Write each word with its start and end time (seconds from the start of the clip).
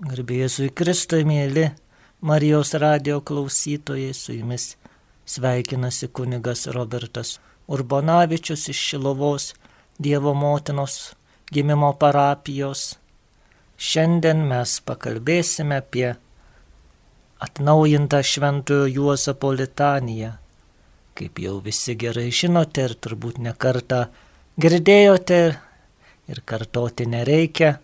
Garbėsiu 0.00 0.64
į 0.64 0.70
Kristui, 0.72 1.26
mėly 1.28 1.66
Marijos 2.24 2.70
radio 2.80 3.18
klausytojai, 3.20 4.14
su 4.16 4.32
jumis 4.32 4.78
sveikinasi 5.28 6.08
kunigas 6.08 6.62
Robertas 6.72 7.34
Urbonavičius 7.68 8.70
iš 8.72 8.80
Šilovos 8.80 9.50
Dievo 10.00 10.32
motinos 10.32 10.94
gimimo 11.52 11.90
parapijos. 12.00 12.94
Šiandien 13.76 14.40
mes 14.48 14.78
pakalbėsime 14.88 15.82
apie 15.82 16.14
atnaujintą 17.44 18.22
Šventojo 18.24 18.88
Juozapo 18.88 19.52
litaniją. 19.52 20.32
Kaip 21.12 21.44
jau 21.44 21.58
visi 21.60 21.98
gerai 22.00 22.30
žinote 22.32 22.88
ir 22.88 22.96
turbūt 22.96 23.36
nekartą 23.50 24.06
girdėjote 24.56 25.44
ir 26.32 26.44
kartoti 26.48 27.04
nereikia, 27.04 27.76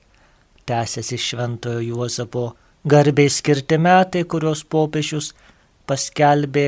tęsiasi 0.67 1.19
Šventojo 1.19 1.81
Juozapo 1.81 2.45
garbiai 2.87 3.31
skirti 3.31 3.79
metai, 3.79 4.25
kurios 4.25 4.65
popiežius 4.65 5.33
paskelbė 5.87 6.67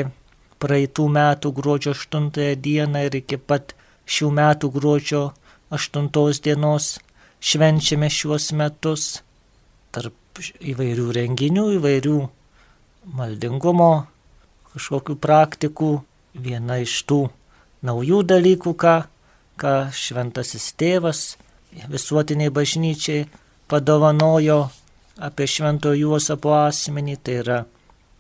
praeitų 0.63 1.07
metų 1.15 1.53
gruodžio 1.55 1.95
8 1.95 2.31
dieną 2.63 3.05
ir 3.09 3.19
iki 3.21 3.39
pat 3.39 3.75
šių 4.07 4.31
metų 4.39 4.71
gruodžio 4.75 5.23
8 5.71 6.11
dienos 6.45 6.99
švenčiame 7.41 8.11
šiuos 8.11 8.51
metus 8.59 9.23
tarp 9.95 10.43
įvairių 10.43 11.11
renginių, 11.15 11.65
įvairių 11.79 12.19
maldingumo, 13.19 14.07
kažkokių 14.73 15.19
praktikų. 15.19 15.91
Viena 16.39 16.77
iš 16.79 17.03
tų 17.09 17.25
naujų 17.83 18.23
dalykų, 18.31 18.75
ką, 18.79 18.97
ką 19.59 19.75
šventasis 19.95 20.71
tėvas 20.79 21.23
visuotiniai 21.91 22.53
bažnyčiai 22.55 23.25
padovanojo 23.69 24.59
apie 25.19 25.47
Švento 25.51 25.93
Juozapo 25.93 26.55
asmenį, 26.57 27.17
tai 27.23 27.39
yra 27.43 27.59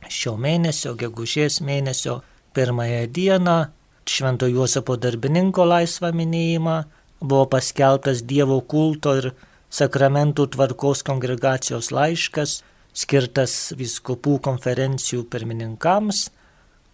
šio 0.08 0.36
mėnesio, 0.40 0.94
gegužės 0.98 1.60
mėnesio 1.64 2.20
pirmąją 2.56 3.06
dieną, 3.14 3.58
Švento 4.08 4.48
Juozapo 4.48 4.96
darbininko 4.96 5.66
laisvą 5.68 6.12
minėjimą, 6.16 6.78
buvo 7.20 7.44
paskelbtas 7.52 8.22
Dievo 8.28 8.60
kulto 8.60 9.14
ir 9.20 9.30
sakramentų 9.70 10.48
tvarkos 10.54 11.04
kongregacijos 11.04 11.90
laiškas, 11.92 12.62
skirtas 12.96 13.74
viskupų 13.78 14.38
konferencijų 14.44 15.26
pirmininkams, 15.30 16.28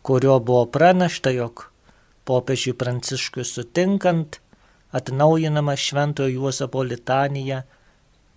kurio 0.04 0.40
buvo 0.40 0.66
pranešta, 0.74 1.32
jog 1.32 1.68
popiežiui 2.28 2.74
Pranciškui 2.76 3.44
sutinkant 3.46 4.40
atnaujinama 4.94 5.76
Šventojo 5.76 6.32
Juozapo 6.34 6.82
litanija 6.86 7.62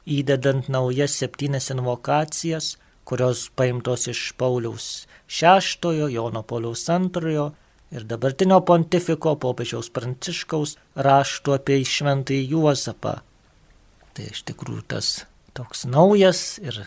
įdedant 0.08 0.70
naujas 0.72 1.18
septynes 1.20 1.70
invokacijas, 1.74 2.76
kurios 3.08 3.48
paimtos 3.56 4.08
iš 4.12 4.34
Pauliaus 4.40 5.08
VI, 5.28 6.10
Jono 6.12 6.44
Pauliaus 6.44 6.88
II 6.90 7.50
ir 7.92 8.04
dabartinio 8.08 8.60
pontifiko 8.68 9.36
popiežiaus 9.40 9.90
Pranciškaus 9.96 10.76
raštų 10.96 11.56
apie 11.56 11.80
šventąjį 11.88 12.52
Juozapą. 12.52 13.18
Tai 14.16 14.28
iš 14.32 14.44
tikrųjų 14.50 14.84
tas 14.92 15.12
toks 15.56 15.86
naujas 15.88 16.60
ir 16.64 16.82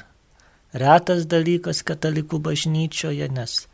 retas 0.73 1.27
dalykas 1.31 1.83
katalikų 1.87 2.41
bažnyčioje, 2.45 3.29
nes, 3.33 3.67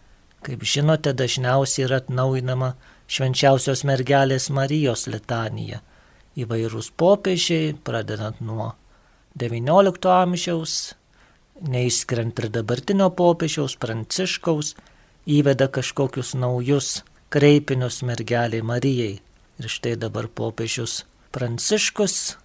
kaip 0.46 0.62
žinote, 0.62 1.12
dažniausiai 1.16 1.86
yra 1.88 2.00
atnaujinama 2.02 2.74
švenčiausios 3.10 3.84
mergelės 3.88 4.50
Marijos 4.50 5.06
litanija. 5.10 5.82
Įvairūs 6.36 6.90
popiežiai, 7.00 7.74
pradedant 7.84 8.42
nuo 8.44 8.74
XIX 9.36 10.08
amžiaus, 10.08 10.94
neįskrent 11.60 12.38
ir 12.40 12.46
dabartinio 12.54 13.10
popiežiaus 13.12 13.74
Pranciškaus, 13.76 14.70
įveda 15.28 15.66
kažkokius 15.68 16.30
naujus 16.40 17.02
kreipinius 17.28 18.00
mergeliai 18.08 18.64
Marijai. 18.64 19.18
Ir 19.60 19.68
štai 19.68 19.92
dabar 20.00 20.30
popiežius 20.32 21.02
Pranciškus 21.36 22.38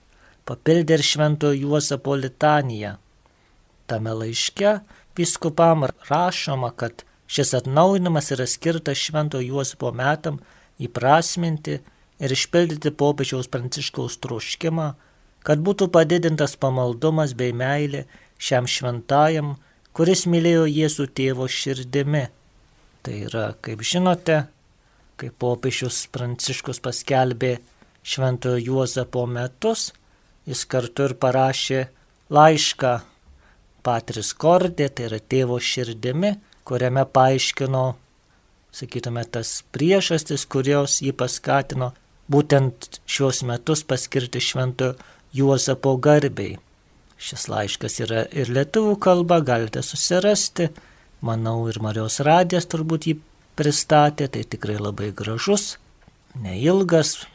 papildė 0.43 0.97
ir 0.97 1.03
šventojo 1.07 1.55
Juozapo 1.61 2.17
litaniją. 2.19 2.97
Tame 3.87 4.15
laiške 4.17 4.73
viskupam 5.15 5.85
rašoma, 6.09 6.73
kad 6.75 7.05
šis 7.31 7.53
atnaujinimas 7.61 8.33
yra 8.35 8.49
skirtas 8.51 8.99
šventojo 8.99 9.47
Juozapo 9.53 9.93
metam 9.95 10.41
įprasminti 10.75 11.79
ir 12.19 12.35
išpildyti 12.35 12.91
popiežiaus 12.99 13.47
Pranciškaus 13.47 14.19
troškimą 14.19 14.89
kad 15.47 15.61
būtų 15.65 15.89
padidintas 15.93 16.55
pamaldumas 16.59 17.33
bei 17.37 17.53
meilė 17.53 18.05
šiam 18.41 18.67
šventajam, 18.69 19.55
kuris 19.93 20.25
mylėjo 20.29 20.65
Jėzų 20.69 21.07
tėvo 21.17 21.47
širdimi. 21.49 22.27
Tai 23.01 23.15
yra, 23.27 23.45
kaip 23.65 23.81
žinote, 23.85 24.43
kai 25.17 25.29
popiežius 25.41 26.05
Pranciškus 26.13 26.81
paskelbė 26.85 27.57
Šventojo 28.01 28.61
Juozapo 28.61 29.25
metus, 29.29 29.91
jis 30.49 30.65
kartu 30.69 31.09
ir 31.09 31.17
parašė 31.21 31.81
laišką 32.33 32.93
Patris 33.85 34.31
Kordė, 34.37 34.89
tai 34.89 35.09
yra 35.09 35.19
tėvo 35.19 35.57
širdimi, 35.61 36.35
kuriame 36.65 37.03
paaiškino, 37.09 37.85
sakytume, 38.73 39.25
tas 39.25 39.59
priežastis, 39.73 40.45
kurios 40.45 40.99
jį 41.01 41.13
paskatino 41.17 41.91
būtent 42.31 43.01
šios 43.09 43.41
metus 43.47 43.83
paskirti 43.87 44.41
Šventojo 44.41 44.95
Juozapo 45.33 45.95
garbiai. 45.97 46.57
Šis 47.21 47.47
laiškas 47.51 47.99
yra 48.03 48.23
ir 48.33 48.49
lietuvių 48.51 48.95
kalba, 48.99 49.39
galite 49.45 49.83
susirasti. 49.85 50.71
Manau, 51.21 51.67
ir 51.69 51.77
Marijos 51.79 52.17
radijas 52.25 52.65
turbūt 52.67 53.05
jį 53.07 53.13
pristatė, 53.55 54.27
tai 54.27 54.41
tikrai 54.43 54.79
labai 54.81 55.11
gražus, 55.13 55.75
neilgas, 56.33 57.27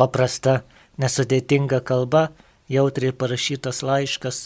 paprasta, 0.00 0.60
nesudėtinga 0.98 1.78
kalba, 1.86 2.30
jautriai 2.68 3.14
parašytas 3.14 3.84
laiškas, 3.86 4.40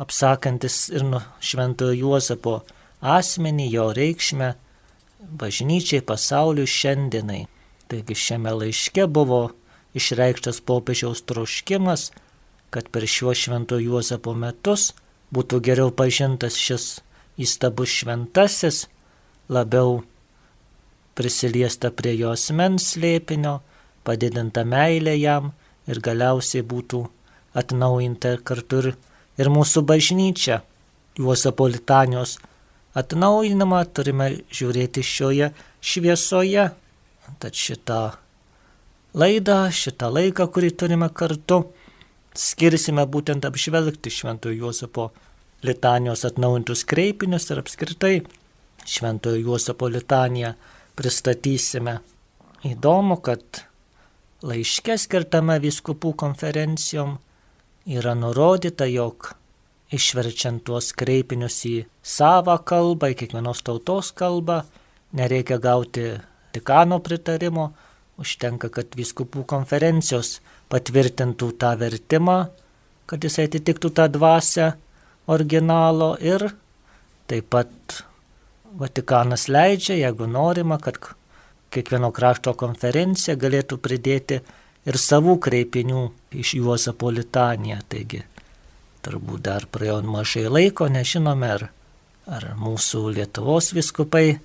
apsakantis 0.00 0.88
ir 0.94 1.04
nuo 1.04 1.20
Šventojo 1.44 1.94
Juozapo 1.98 2.62
asmenį, 3.02 3.68
jo 3.76 3.86
reikšmę, 3.94 4.50
bažnyčiai, 5.38 6.02
pasauliui 6.02 6.66
šiandienai. 6.66 7.44
Taigi 7.88 8.16
šiame 8.16 8.52
laiške 8.52 9.06
buvo 9.06 9.48
išreikštas 9.96 10.60
popiežiaus 10.60 11.22
troškimas, 11.28 12.10
kad 12.70 12.88
per 12.92 13.06
šiuos 13.08 13.46
švento 13.46 13.78
Juozapo 13.80 14.34
metus 14.36 14.92
būtų 15.34 15.60
geriau 15.64 15.92
pažintas 15.94 16.58
šis 16.60 17.00
įstabus 17.40 17.92
šventasis, 18.00 18.86
labiau 19.48 20.02
prisiliesta 21.18 21.90
prie 21.90 22.14
jo 22.18 22.32
asmens 22.34 22.92
slėpinio, 22.94 23.58
padidinta 24.04 24.64
meilė 24.64 25.16
jam 25.18 25.52
ir 25.88 26.00
galiausiai 26.04 26.62
būtų 26.62 27.02
atnaujinta 27.58 28.36
kartu 28.44 28.82
ir, 28.82 28.90
ir 29.40 29.50
mūsų 29.52 29.84
bažnyčia. 29.88 30.62
Juozapo 31.18 31.66
litanijos 31.66 32.36
atnaujinimą 32.98 33.80
turime 33.90 34.28
žiūrėti 34.54 35.02
šioje 35.02 35.50
šviesoje. 35.82 36.68
Tad 37.42 37.58
šitą 37.58 38.02
laidą, 39.18 39.66
šitą 39.74 40.10
laiką, 40.14 40.46
kurį 40.54 40.72
turime 40.78 41.08
kartu, 41.10 41.64
skirsime 42.38 43.04
būtent 43.10 43.46
apžvelgti 43.48 44.12
Šventojo 44.14 44.56
Juozapo 44.62 45.08
litanijos 45.66 46.24
atnaujintus 46.28 46.84
kreipinius 46.86 47.50
ir 47.50 47.62
apskritai 47.62 48.14
Šventojo 48.86 49.40
Juozapo 49.42 49.88
litaniją 49.90 50.52
pristatysime. 50.98 51.98
Įdomu, 52.66 53.18
kad 53.22 53.64
laiške 54.42 54.96
skirtame 54.98 55.58
viskupų 55.62 56.14
konferencijom 56.18 57.16
yra 57.88 58.14
nurodyta, 58.18 58.86
jog 58.90 59.32
išverčiant 59.94 60.64
tuos 60.66 60.92
kreipinius 60.92 61.58
į 61.66 61.76
savo 62.02 62.56
kalbą, 62.66 63.12
į 63.12 63.18
kiekvienos 63.22 63.62
tautos 63.66 64.12
kalbą, 64.16 64.62
nereikia 65.16 65.58
gauti 65.62 66.10
tikano 66.52 66.98
pritarimo, 67.04 67.70
Užtenka, 68.18 68.70
kad 68.74 68.96
viskupų 68.98 69.44
konferencijos 69.46 70.40
patvirtintų 70.72 71.52
tą 71.60 71.74
vertimą, 71.78 72.38
kad 73.06 73.24
jis 73.24 73.38
atitiktų 73.44 73.92
tą 73.94 74.08
dvasę 74.10 74.72
originalo 75.30 76.16
ir 76.20 76.48
taip 77.30 77.50
pat 77.52 78.02
Vatikanas 78.78 79.46
leidžia, 79.48 79.96
jeigu 79.96 80.26
norima, 80.28 80.76
kad 80.78 80.98
kiekvieno 81.72 82.10
krašto 82.14 82.52
konferencija 82.58 83.36
galėtų 83.40 83.78
pridėti 83.80 84.40
ir 84.88 84.98
savų 85.00 85.38
kreipinių 85.44 86.02
iš 86.36 86.54
Juozapo 86.58 87.10
litaniją. 87.12 87.80
Taigi, 87.88 88.22
turbūt 89.04 89.44
dar 89.48 89.66
praėjo 89.72 90.02
mažai 90.04 90.46
laiko, 90.52 90.88
nežinome, 90.92 91.50
ar, 91.56 91.66
ar 92.28 92.48
mūsų 92.60 93.06
Lietuvos 93.16 93.72
viskupai, 93.76 94.38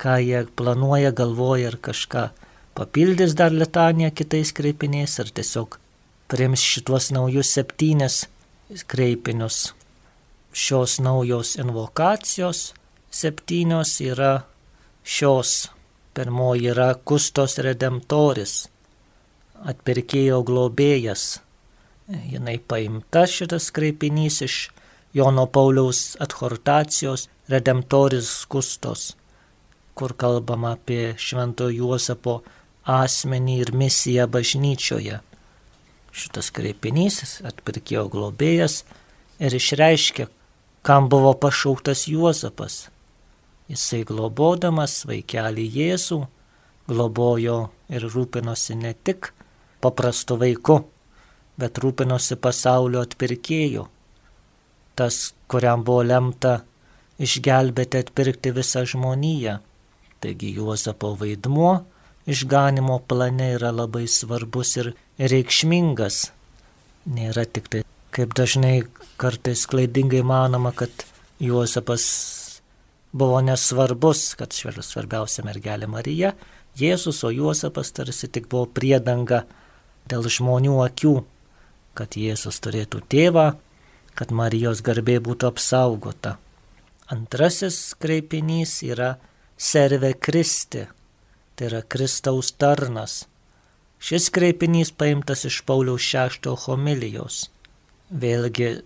ką 0.00 0.18
jie 0.20 0.44
planuoja, 0.58 1.14
galvoja 1.16 1.72
ar 1.72 1.80
kažką 1.88 2.28
papildys 2.76 3.34
dar 3.34 3.52
litaniją 3.52 4.10
kitais 4.18 4.52
kreipiniais 4.52 5.18
ar 5.22 5.32
tiesiog 5.36 5.78
priims 6.28 6.62
šituos 6.72 7.10
naujus 7.16 7.52
septynis 7.56 8.26
kreipinius. 8.86 9.74
šios 10.52 10.98
naujos 10.98 11.56
invokacijos 11.56 12.74
septynios 13.10 14.00
yra 14.00 14.42
šios. 15.04 15.68
Pirmoji 16.14 16.70
yra 16.72 16.94
Kustos 17.04 17.58
Redemptoris, 17.60 18.54
atpirkėjo 19.68 20.38
globėjas. 20.48 21.24
Jinai 22.08 22.56
paimta 22.56 23.26
šitas 23.28 23.68
kreipinys 23.76 24.40
iš 24.46 24.56
Jono 25.16 25.44
Pauliaus 25.46 26.16
adhortacijos 26.24 27.28
Redemptoris 27.52 28.30
Kustos, 28.48 29.10
kur 29.94 30.16
kalbama 30.16 30.72
apie 30.78 31.14
Švento 31.20 31.68
Juozapo 31.68 32.40
asmenį 32.86 33.56
ir 33.64 33.72
misiją 33.74 34.26
bažnyčioje. 34.30 35.20
Šitas 36.16 36.52
kreipinys 36.54 37.40
atpirkėjo 37.44 38.06
globėjas 38.12 38.84
ir 39.42 39.56
išreiškia, 39.58 40.28
kam 40.86 41.10
buvo 41.12 41.34
pašauktas 41.34 42.06
Juozapas. 42.08 42.86
Jisai 43.66 44.04
globodamas 44.06 45.02
vaikelį 45.10 45.66
Jėzų 45.76 46.20
globojo 46.86 47.58
ir 47.90 48.06
rūpinosi 48.06 48.78
ne 48.78 48.94
tik 48.94 49.32
paprastu 49.82 50.38
vaiku, 50.38 50.78
bet 51.58 51.82
rūpinosi 51.82 52.38
pasaulio 52.38 53.02
atpirkėju. 53.02 53.84
Tas, 54.96 55.34
kuriam 55.50 55.82
buvo 55.84 56.06
lemta 56.06 56.60
išgelbėti 57.20 58.00
atpirkti 58.06 58.54
visą 58.56 58.86
žmoniją. 58.88 59.58
Taigi 60.22 60.54
Juozapo 60.56 61.12
vaidmuo 61.18 61.74
išganimo 62.26 62.98
plane 63.08 63.52
yra 63.56 63.72
labai 63.74 64.06
svarbus 64.10 64.76
ir 64.80 64.92
reikšmingas. 65.18 66.30
Nėra 67.06 67.46
tik 67.46 67.70
tai 67.70 67.82
kaip 68.16 68.32
dažnai 68.34 68.86
kartais 69.20 69.66
klaidingai 69.68 70.22
manoma, 70.26 70.72
kad 70.72 70.90
Juozapas 71.40 72.04
buvo 73.12 73.40
nesvarbus, 73.44 74.32
kad 74.40 74.52
svarbiausia 74.56 75.44
mergelė 75.44 75.88
Marija, 75.88 76.32
Jėzus, 76.76 77.22
o 77.24 77.30
Juozapas 77.32 77.92
tarsi 77.96 78.28
tik 78.28 78.48
buvo 78.52 78.66
priedanga 78.68 79.44
dėl 80.08 80.26
žmonių 80.28 80.80
akių, 80.84 81.14
kad 81.96 82.16
Jėzus 82.20 82.60
turėtų 82.64 83.00
tėvą, 83.12 83.46
kad 84.16 84.32
Marijos 84.32 84.82
garbė 84.84 85.18
būtų 85.24 85.48
apsaugota. 85.52 86.36
Antrasis 87.12 87.94
kreipinys 88.00 88.80
yra 88.84 89.14
serve 89.56 90.12
Kristi, 90.20 90.86
tai 91.56 91.70
yra 91.70 91.82
Kristaus 91.82 92.52
tarnas. 92.52 93.24
Šis 93.98 94.28
kreipinys 94.30 94.92
paimtas 94.92 95.46
iš 95.48 95.62
Pauliaus 95.66 96.04
šešto 96.04 96.54
homilijos. 96.66 97.46
Vėlgi 98.12 98.82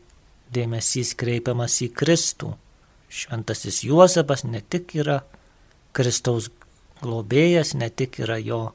dėmesys 0.55 1.17
kreipiamas 1.19 1.81
į 1.85 1.91
Kristų. 1.99 2.55
Šventasis 3.11 3.83
Juozapas 3.85 4.45
ne 4.47 4.63
tik 4.63 4.95
yra 5.03 5.21
Kristaus 5.93 6.49
globėjas, 7.03 7.75
ne 7.75 7.91
tik 7.91 8.21
yra 8.23 8.39
jo 8.39 8.69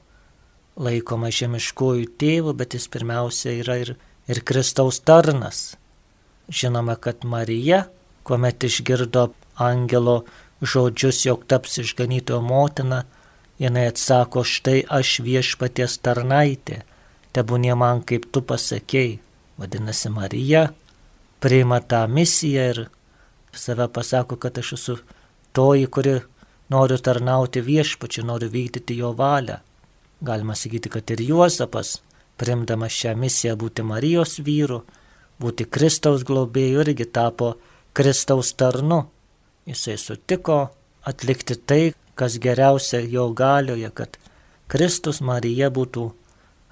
laikoma 0.76 1.32
žemiškojų 1.32 2.10
tėvų, 2.20 2.54
bet 2.60 2.76
jis 2.76 2.90
pirmiausia 2.92 3.56
yra 3.62 3.80
ir, 3.80 3.94
ir 4.28 4.44
Kristaus 4.44 5.00
tarnas. 5.00 5.78
Žinoma, 6.52 6.98
kad 7.00 7.24
Marija, 7.24 7.86
kuomet 8.28 8.68
išgirdo 8.68 9.30
angelo 9.56 10.26
žodžius, 10.62 11.24
jog 11.26 11.46
taps 11.48 11.80
išganytojo 11.82 12.42
motina, 12.44 13.06
jinai 13.60 13.88
atsako, 13.92 14.44
štai 14.44 14.84
aš 14.90 15.20
viešpaties 15.26 16.00
tarnaitė, 16.04 16.82
tebūnė 17.36 17.76
man 17.80 18.04
kaip 18.04 18.28
tu 18.32 18.42
pasakėjai. 18.42 19.20
Vadinasi, 19.56 20.10
Marija 20.12 20.66
priima 21.40 21.80
tą 21.80 22.02
misiją 22.12 22.64
ir 22.72 22.80
save 23.56 23.88
pasako, 23.88 24.36
kad 24.36 24.58
aš 24.60 24.74
esu 24.76 24.96
toji, 25.56 25.88
kuri 25.88 26.18
noriu 26.70 26.98
tarnauti 27.00 27.64
viešpačiu, 27.64 28.26
noriu 28.28 28.50
vykdyti 28.52 28.98
jo 29.00 29.14
valią. 29.16 29.62
Galima 30.22 30.56
sakyti, 30.56 30.90
kad 30.90 31.12
ir 31.12 31.22
Juozapas, 31.22 32.00
primdamas 32.38 32.92
šią 32.92 33.16
misiją 33.20 33.56
būti 33.60 33.84
Marijos 33.88 34.40
vyru, 34.44 34.82
būti 35.40 35.68
Kristaus 35.70 36.24
globėju, 36.28 36.84
irgi 36.84 37.06
tapo 37.06 37.56
Kristaus 37.94 38.52
tarnu. 38.60 39.06
Jisai 39.66 39.96
sutiko 39.98 40.60
atlikti 41.08 41.56
tai, 41.56 41.94
kas 42.16 42.40
geriausia 42.42 43.02
jo 43.04 43.30
galioje, 43.34 43.92
kad 43.94 44.18
Kristus 44.72 45.22
Marija 45.22 45.70
būtų 45.70 46.10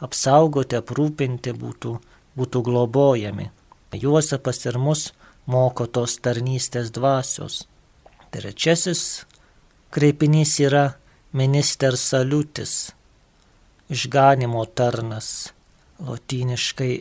apsaugoti, 0.04 0.80
aprūpinti, 0.80 1.54
būtų 1.54 1.98
būtų 2.38 2.64
globojami. 2.66 3.50
Juozapas 3.94 4.64
ir 4.66 4.80
mus 4.82 5.12
moko 5.46 5.86
tos 5.86 6.18
tarnystės 6.24 6.90
dvasios. 6.94 7.64
Trečiasis 8.34 9.26
kreipinys 9.94 10.58
yra 10.64 10.96
minister 11.34 11.98
saliutis, 11.98 12.94
išganimo 13.94 14.66
tarnas. 14.66 15.54
Lotyniškai 16.04 16.94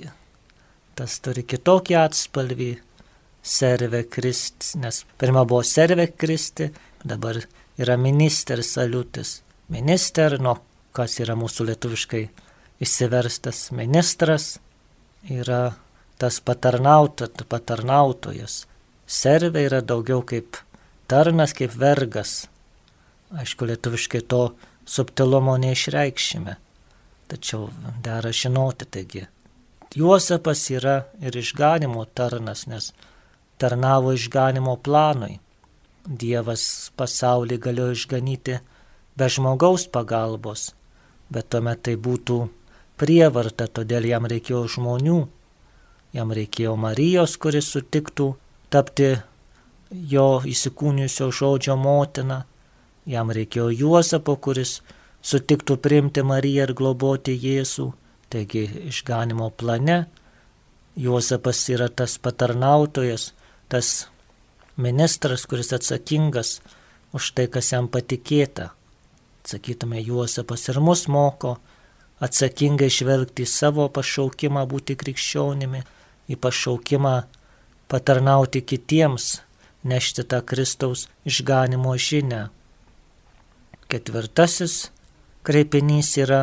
tas 0.95 1.15
turi 1.25 1.47
kitokį 1.49 1.97
atspalvį- 1.97 2.73
serve 3.57 4.05
kristi, 4.05 4.79
nes 4.79 5.05
pirmą 5.19 5.47
buvo 5.49 5.63
serve 5.65 6.07
kristi, 6.13 6.71
dabar 7.05 7.41
yra 7.79 7.97
minister 7.97 8.63
saliutis. 8.65 9.43
Minister, 9.73 10.37
nuo 10.41 10.59
kas 10.93 11.19
yra 11.23 11.37
mūsų 11.39 11.71
lietuviškai 11.71 12.23
išsiverstas 12.83 13.71
ministras, 13.77 14.59
yra 15.31 15.73
tas 16.21 16.41
patarnauta, 16.45 17.29
patarnautojas. 17.49 18.67
Servė 19.07 19.67
yra 19.69 19.81
daugiau 19.83 20.23
kaip 20.27 20.59
tarnas, 21.11 21.55
kaip 21.57 21.75
vergas. 21.79 22.47
Aišku, 23.33 23.67
lietuviškai 23.71 24.21
to 24.29 24.43
subtilumo 24.89 25.57
neišreikšime, 25.61 26.57
tačiau 27.33 27.71
dera 28.05 28.33
žinoti 28.33 28.89
taigi. 28.89 29.25
Juozapas 29.97 30.63
yra 30.73 31.03
ir 31.21 31.37
išganimo 31.37 32.05
tarnas, 32.17 32.67
nes 32.67 32.93
tarnavo 33.61 34.13
išganimo 34.17 34.77
planui. 34.85 35.39
Dievas 36.07 36.91
pasaulį 36.99 37.59
galėjo 37.63 37.93
išganyti 37.95 38.59
be 39.17 39.29
žmogaus 39.31 39.87
pagalbos, 39.87 40.73
bet 41.31 41.51
tuomet 41.55 41.83
tai 41.87 41.95
būtų 41.95 42.39
prievarta, 42.99 43.69
todėl 43.69 44.09
jam 44.11 44.27
reikėjo 44.27 44.65
žmonių, 44.77 45.21
jam 46.17 46.33
reikėjo 46.35 46.75
Marijos, 46.77 47.37
kuris 47.39 47.71
sutiktų 47.71 48.33
tapti 48.73 49.13
jo 49.91 50.43
įsikūnijusio 50.49 51.31
žodžio 51.31 51.77
motina, 51.79 52.43
jam 53.07 53.31
reikėjo 53.31 53.71
Juozapo, 53.71 54.37
kuris 54.37 54.81
sutiktų 55.23 55.79
priimti 55.79 56.25
Mariją 56.27 56.67
ir 56.67 56.75
globoti 56.75 57.37
Jėzų, 57.39 57.93
taigi 58.33 58.67
išganimo 58.91 59.51
plane 59.55 60.07
Juozapas 60.99 61.63
yra 61.73 61.89
tas 61.89 62.19
patarnautojas, 62.21 63.31
tas 63.69 64.09
ministras, 64.77 65.47
kuris 65.47 65.73
atsakingas 65.73 66.61
už 67.13 67.33
tai, 67.37 67.47
kas 67.49 67.73
jam 67.73 67.89
patikėta. 67.89 68.71
Sakytume, 69.45 70.01
Juozapas 70.01 70.69
ir 70.71 70.79
mus 70.81 71.09
moko, 71.11 71.57
atsakingai 72.23 72.89
žvelgti 72.93 73.45
į 73.45 73.51
savo 73.51 73.89
pašaukimą 73.91 74.63
būti 74.71 74.97
krikščionimi, 74.97 75.83
į 76.31 76.39
pašaukimą 76.39 77.17
patarnauti 77.91 78.63
kitiems, 78.63 79.43
nešti 79.85 80.25
tą 80.31 80.41
Kristaus 80.47 81.09
išganimo 81.27 81.97
žinę. 81.99 82.49
Ketvirtasis 83.91 84.91
kreipinys 85.43 86.17
yra 86.23 86.43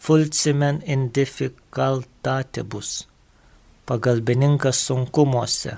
Fulcimen 0.00 0.80
in 0.86 1.10
difficultatibus- 1.12 3.06
pagalbininkas 3.86 4.78
sunkumuose. 4.86 5.76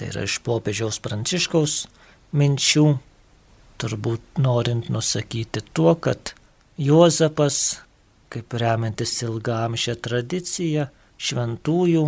Tai 0.00 0.08
yra 0.08 0.24
iš 0.24 0.38
popiežiaus 0.40 0.96
pranciškaus 1.04 1.74
minčių, 2.32 2.86
turbūt 3.76 4.40
norint 4.40 4.88
nusakyti 4.88 5.60
tuo, 5.76 5.92
kad 6.00 6.32
Juozapas 6.80 7.82
kaip 8.32 8.54
remiantis 8.62 9.12
ilgamšę 9.26 9.98
tradiciją, 10.00 10.86
šventųjų 11.20 12.04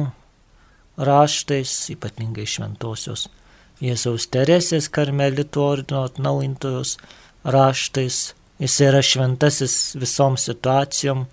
raštais, 0.97 1.73
ypatingai 1.93 2.47
šventosios 2.49 3.27
Jėzaus 3.83 4.29
Teresės 4.31 4.87
karmelitų 4.95 5.65
ordino 5.67 6.05
atnaujintojos 6.07 6.95
raštais. 7.45 8.23
Jis 8.63 8.79
yra 8.87 9.03
šventasis 9.03 9.77
visom 9.99 10.39
situacijom 10.39 11.27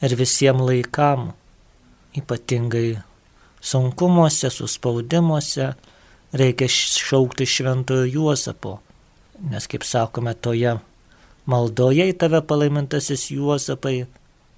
ir 0.00 0.16
visiems 0.16 0.64
laikam, 0.64 1.30
ypatingai 2.16 3.02
sunkumuose, 3.60 4.48
suspaudimuose 4.50 5.74
reikia 6.32 6.68
šaukti 6.70 7.46
šventojo 7.46 8.06
Juozapo, 8.06 8.78
nes 9.50 9.66
kaip 9.70 9.84
sakome 9.86 10.34
toje 10.34 10.76
maldoje 11.50 12.06
į 12.10 12.16
tave 12.20 12.42
palaimintasis 12.46 13.30
Juozapai, 13.34 14.04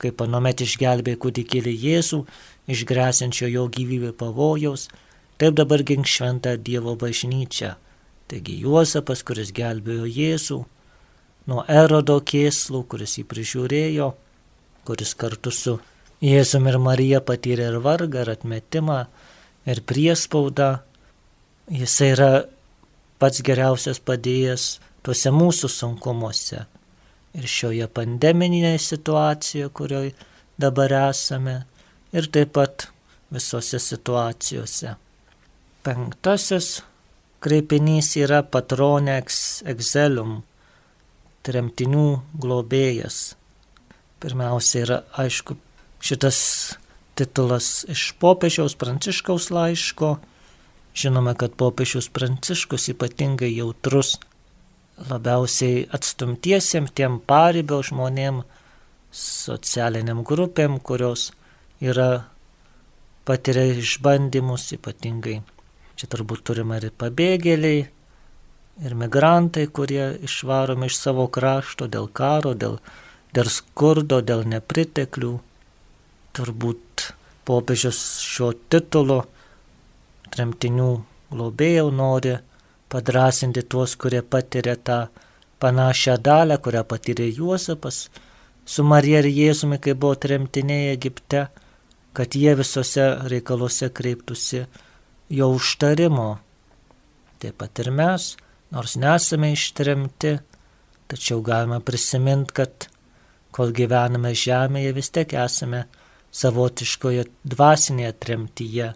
kaip 0.03 0.25
anomet 0.25 0.65
išgelbė 0.65 1.15
kūdikėlį 1.23 1.73
Jėzų 1.87 2.25
iš 2.73 2.85
grėsinčio 2.89 3.49
jo 3.51 3.69
gyvybė 3.73 4.13
pavojaus, 4.19 4.89
taip 5.39 5.57
dabar 5.59 5.85
gink 5.87 6.11
šventą 6.11 6.57
Dievo 6.59 6.97
bažnyčią. 6.99 7.77
Taigi 8.31 8.59
Juozapas, 8.65 9.23
kuris 9.27 9.53
gelbėjo 9.55 10.09
Jėzų 10.09 10.59
nuo 11.51 11.65
erodo 11.69 12.19
kėslų, 12.23 12.85
kuris 12.91 13.19
jį 13.19 13.27
prižiūrėjo, 13.31 14.13
kuris 14.87 15.15
kartu 15.19 15.53
su 15.55 15.79
Jėzum 16.23 16.69
ir 16.71 16.79
Marija 16.79 17.19
patyrė 17.25 17.73
ir 17.73 17.81
vargą, 17.83 18.23
ir 18.23 18.31
atmetimą, 18.37 18.99
ir 19.67 19.83
priespaudą. 19.83 20.71
Jisai 21.71 22.13
yra 22.17 22.31
pats 23.23 23.43
geriausias 23.47 24.01
padėjęs 24.03 24.81
tuose 25.07 25.31
mūsų 25.31 25.71
sunkumuose. 25.71 26.65
Ir 27.39 27.49
šioje 27.49 27.87
pandeminėje 27.95 28.79
situacijoje, 28.83 29.69
kurioje 29.73 30.15
dabar 30.61 30.93
esame, 31.09 31.63
ir 32.13 32.29
taip 32.35 32.53
pat 32.59 32.89
visose 33.33 33.81
situacijose. 33.81 34.97
Penktasis 35.83 36.83
kreipinys 37.43 38.13
yra 38.21 38.43
patronė 38.45 39.17
exelium, 39.73 40.43
tremtinių 41.43 42.09
globėjas. 42.39 43.35
Pirmiausia 44.23 44.83
yra, 44.85 44.99
aišku, 45.19 45.57
šitas 46.03 46.39
titulas 47.19 47.83
iš 47.91 48.13
popiežiaus 48.23 48.77
pranciškaus 48.79 49.51
laiško. 49.51 50.15
Žinome, 50.95 51.33
kad 51.41 51.55
popiežius 51.57 52.11
pranciškus 52.13 52.91
ypatingai 52.93 53.49
jautrus 53.55 54.19
labiausiai 55.09 55.87
atstumtiesiem 55.97 56.89
tiem 56.93 57.17
paribio 57.27 57.81
žmonėm, 57.85 58.43
socialiniam 59.13 60.21
grupėm, 60.25 60.79
kurios 60.81 61.31
yra 61.81 62.27
patiria 63.29 63.73
išbandymus 63.81 64.69
ypatingai. 64.77 65.41
Čia 65.97 66.09
turbūt 66.13 66.45
turime 66.49 66.79
ir 66.81 66.91
pabėgėliai, 66.99 67.83
ir 68.81 68.95
migrantai, 68.99 69.67
kurie 69.69 70.13
išvaromi 70.25 70.89
iš 70.89 70.99
savo 70.99 71.27
krašto 71.29 71.89
dėl 71.93 72.09
karo, 72.09 72.55
dėl, 72.55 72.79
dėl 73.37 73.51
skurdo, 73.53 74.21
dėl 74.25 74.47
nepriteklių. 74.49 75.35
Turbūt 76.33 77.13
popiežius 77.49 78.01
šio 78.25 78.53
titulo 78.73 79.23
tremtinių 80.33 80.91
globėjau 81.33 81.89
nori 81.95 82.37
padrasinti 82.93 83.65
tuos, 83.65 83.97
kurie 83.97 84.23
patiria 84.23 84.77
tą 84.77 85.07
panašią 85.63 86.19
dalę, 86.19 86.59
kurią 86.59 86.85
patyrė 86.89 87.29
Juozapas 87.39 88.09
su 88.65 88.85
Marija 88.85 89.23
ir 89.23 89.29
Jėzumi, 89.31 89.79
kai 89.83 89.95
buvo 89.95 90.15
tremtiniai 90.19 90.93
Egipte, 90.93 91.47
kad 92.13 92.37
jie 92.37 92.55
visose 92.59 93.07
reikaluose 93.33 93.89
kreiptųsi 93.95 94.65
jo 95.33 95.49
užtarimo. 95.57 96.31
Taip 97.41 97.59
pat 97.59 97.83
ir 97.83 97.91
mes 97.91 98.35
nors 98.73 98.97
nesame 98.97 99.53
ištremti, 99.53 100.37
tačiau 101.13 101.43
galime 101.45 101.81
prisiminti, 101.85 102.55
kad 102.57 102.89
kol 103.53 103.73
gyvename 103.77 104.33
žemėje, 104.37 104.95
vis 104.97 105.11
tiek 105.13 105.35
esame 105.37 105.85
savotiškoje 106.33 107.27
dvasinėje 107.45 108.13
tremtyje, 108.25 108.93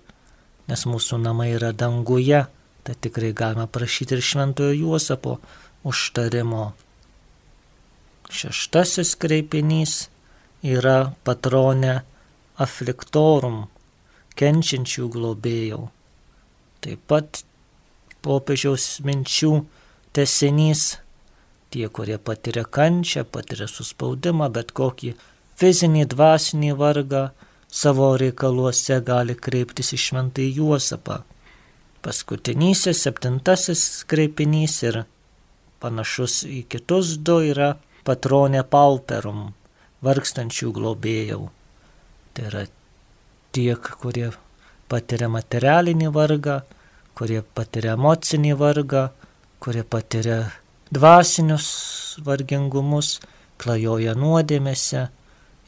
nes 0.66 0.86
mūsų 0.86 1.20
namai 1.22 1.52
yra 1.54 1.72
danguje, 1.72 2.46
tai 2.86 2.94
tikrai 3.02 3.32
galime 3.36 3.66
prašyti 3.70 4.16
ir 4.16 4.22
šventojo 4.22 4.74
Juozapo 4.74 5.38
užtarimo. 5.86 6.72
Šeštasis 8.26 9.14
kreipinys 9.22 10.08
yra 10.66 11.12
patronė 11.26 12.00
affliktorum, 12.58 13.66
kenčiančių 14.38 15.08
globėjų. 15.14 15.82
Taip 16.82 17.02
pat 17.10 17.42
popiežiaus 18.26 18.98
minčių 19.06 19.52
tesinys. 20.16 20.96
Tie, 21.70 21.86
kurie 21.90 22.16
patiria 22.22 22.64
kančią, 22.64 23.24
patiria 23.26 23.66
suspaudimą, 23.70 24.48
bet 24.54 24.70
kokį 24.74 25.14
fizinį, 25.58 26.06
dvasinį 26.12 26.72
vargą 26.78 27.24
savo 27.76 28.12
reikaluose 28.20 29.00
gali 29.04 29.34
kreiptis 29.36 29.92
į 29.92 29.98
šventai 30.06 30.46
Juosapą. 30.56 31.20
Paskutinysis, 32.04 33.02
septintasis 33.04 33.82
kreipinys 34.08 34.78
ir 34.86 35.02
panašus 35.82 36.44
į 36.48 36.62
kitus 36.72 37.16
du 37.26 37.40
yra 37.50 37.74
patronė 38.06 38.62
pauperum, 38.70 39.50
vargstančių 40.06 40.70
globėjų. 40.78 41.40
Tai 42.36 42.46
yra 42.50 42.64
tiek, 43.56 43.90
kurie 44.00 44.30
patiria 44.88 45.28
materialinį 45.32 46.12
vargą, 46.14 46.60
kurie 47.18 47.42
patiria 47.58 47.96
emocinį 47.98 48.54
vargą, 48.60 49.08
kurie 49.60 49.82
patiria 49.82 50.38
dvasinius 50.92 51.68
vargingumus, 52.24 53.18
klajoja 53.60 54.14
nuodėmėse, 54.16 55.08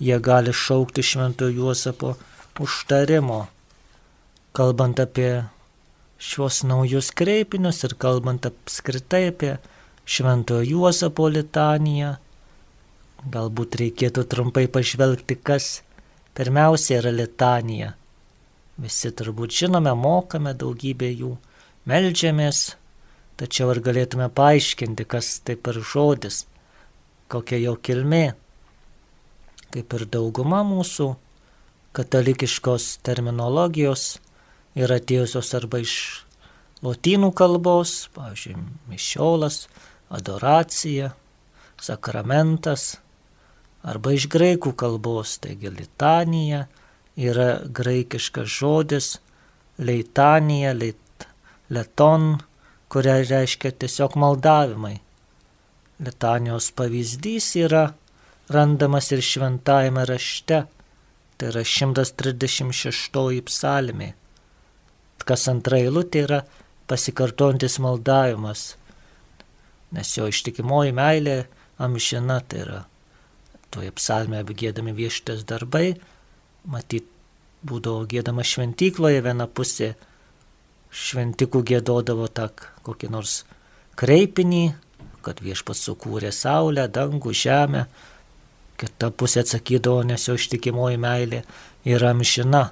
jie 0.01 0.19
gali 0.21 0.53
šaukti 0.53 1.03
šventojo 1.03 1.51
Juozapo 1.51 2.15
užtarimo. 2.59 3.47
Kalbant 4.53 5.01
apie 5.01 5.45
šios 6.19 6.63
naujus 6.67 7.11
kreipinius 7.15 7.85
ir 7.87 7.95
kalbant 7.99 8.47
apskritai 8.47 9.29
apie 9.33 9.57
šventojo 10.09 10.67
Juozapo 10.67 11.29
litaniją, 11.31 12.17
galbūt 13.27 13.79
reikėtų 13.83 14.25
trumpai 14.31 14.67
pažvelgti, 14.73 15.37
kas 15.37 15.83
pirmiausia 16.39 16.99
yra 17.03 17.13
litanija. 17.15 17.93
Visi 18.79 19.11
turbūt 19.11 19.55
žinome, 19.55 19.93
mokame 19.99 20.55
daugybę 20.55 21.11
jų, 21.11 21.33
melžiamės, 21.91 22.77
tačiau 23.39 23.73
ar 23.73 23.83
galėtume 23.83 24.29
paaiškinti, 24.35 25.07
kas 25.07 25.39
tai 25.43 25.59
per 25.59 25.81
žodis, 25.83 26.45
kokia 27.31 27.59
jo 27.65 27.75
kilmė. 27.83 28.37
Kaip 29.75 29.93
ir 29.99 30.07
dauguma 30.09 30.63
mūsų 30.65 31.11
katalikiškos 31.97 32.99
terminologijos 33.05 34.17
yra 34.79 34.97
atėjusios 35.01 35.53
arba 35.59 35.83
iš 35.85 35.95
lotynų 36.85 37.33
kalbos, 37.37 38.07
pavyzdžiui, 38.15 38.57
mišiolas, 38.89 39.67
adoracija, 40.15 41.13
sakramentas, 41.83 42.97
arba 43.83 44.15
iš 44.17 44.29
graikų 44.33 44.73
kalbos, 44.79 45.37
taigi 45.43 45.73
litanija, 45.75 46.67
yra 47.19 47.49
graikiškas 47.75 48.49
žodis 48.61 49.17
leitanija, 49.79 50.73
leit, 50.75 51.27
leton, 51.71 52.39
kuria 52.89 53.19
reiškia 53.23 53.73
tiesiog 53.79 54.17
maldavimai. 54.19 54.99
Litanijos 56.03 56.71
pavyzdys 56.79 57.51
yra 57.59 57.89
randamas 58.53 59.11
ir 59.13 59.23
šventajame 59.25 60.05
rašte, 60.09 60.65
tai 61.39 61.51
yra 61.53 61.63
136 61.65 63.43
psalmė. 63.47 64.13
Kas 65.29 65.49
antra 65.51 65.79
eilutė 65.83 66.25
yra 66.25 66.43
pasikartojantis 66.89 67.79
maldavimas, 67.85 68.63
nes 69.93 70.15
jo 70.17 70.29
ištikimoji 70.31 70.95
meilė 70.97 71.39
amžina, 71.79 72.41
tai 72.41 72.65
yra 72.65 72.81
toje 73.75 73.93
psalmėje 73.93 74.47
apgėdami 74.47 74.95
vieštas 74.97 75.45
darbai, 75.49 75.99
matyt, 76.65 77.07
būdavo 77.69 78.07
gėdama 78.09 78.45
šventykloje, 78.47 79.21
viena 79.25 79.49
pusė 79.51 79.93
šventikų 80.95 81.65
gėdodavo 81.73 82.29
tą 82.33 82.49
kokį 82.87 83.11
nors 83.13 83.43
kreipinį, 83.99 84.65
kad 85.27 85.43
viešpats 85.45 85.83
sukūrė 85.89 86.31
saulę, 86.33 86.87
dangų, 86.89 87.35
žemę, 87.35 87.85
kita 88.79 89.11
pusė 89.11 89.43
atsakydavo, 89.45 90.05
nes 90.07 90.29
jo 90.29 90.37
ištikimoji 90.39 91.01
meilė 91.03 91.43
yra 91.89 92.13
amžina. 92.15 92.69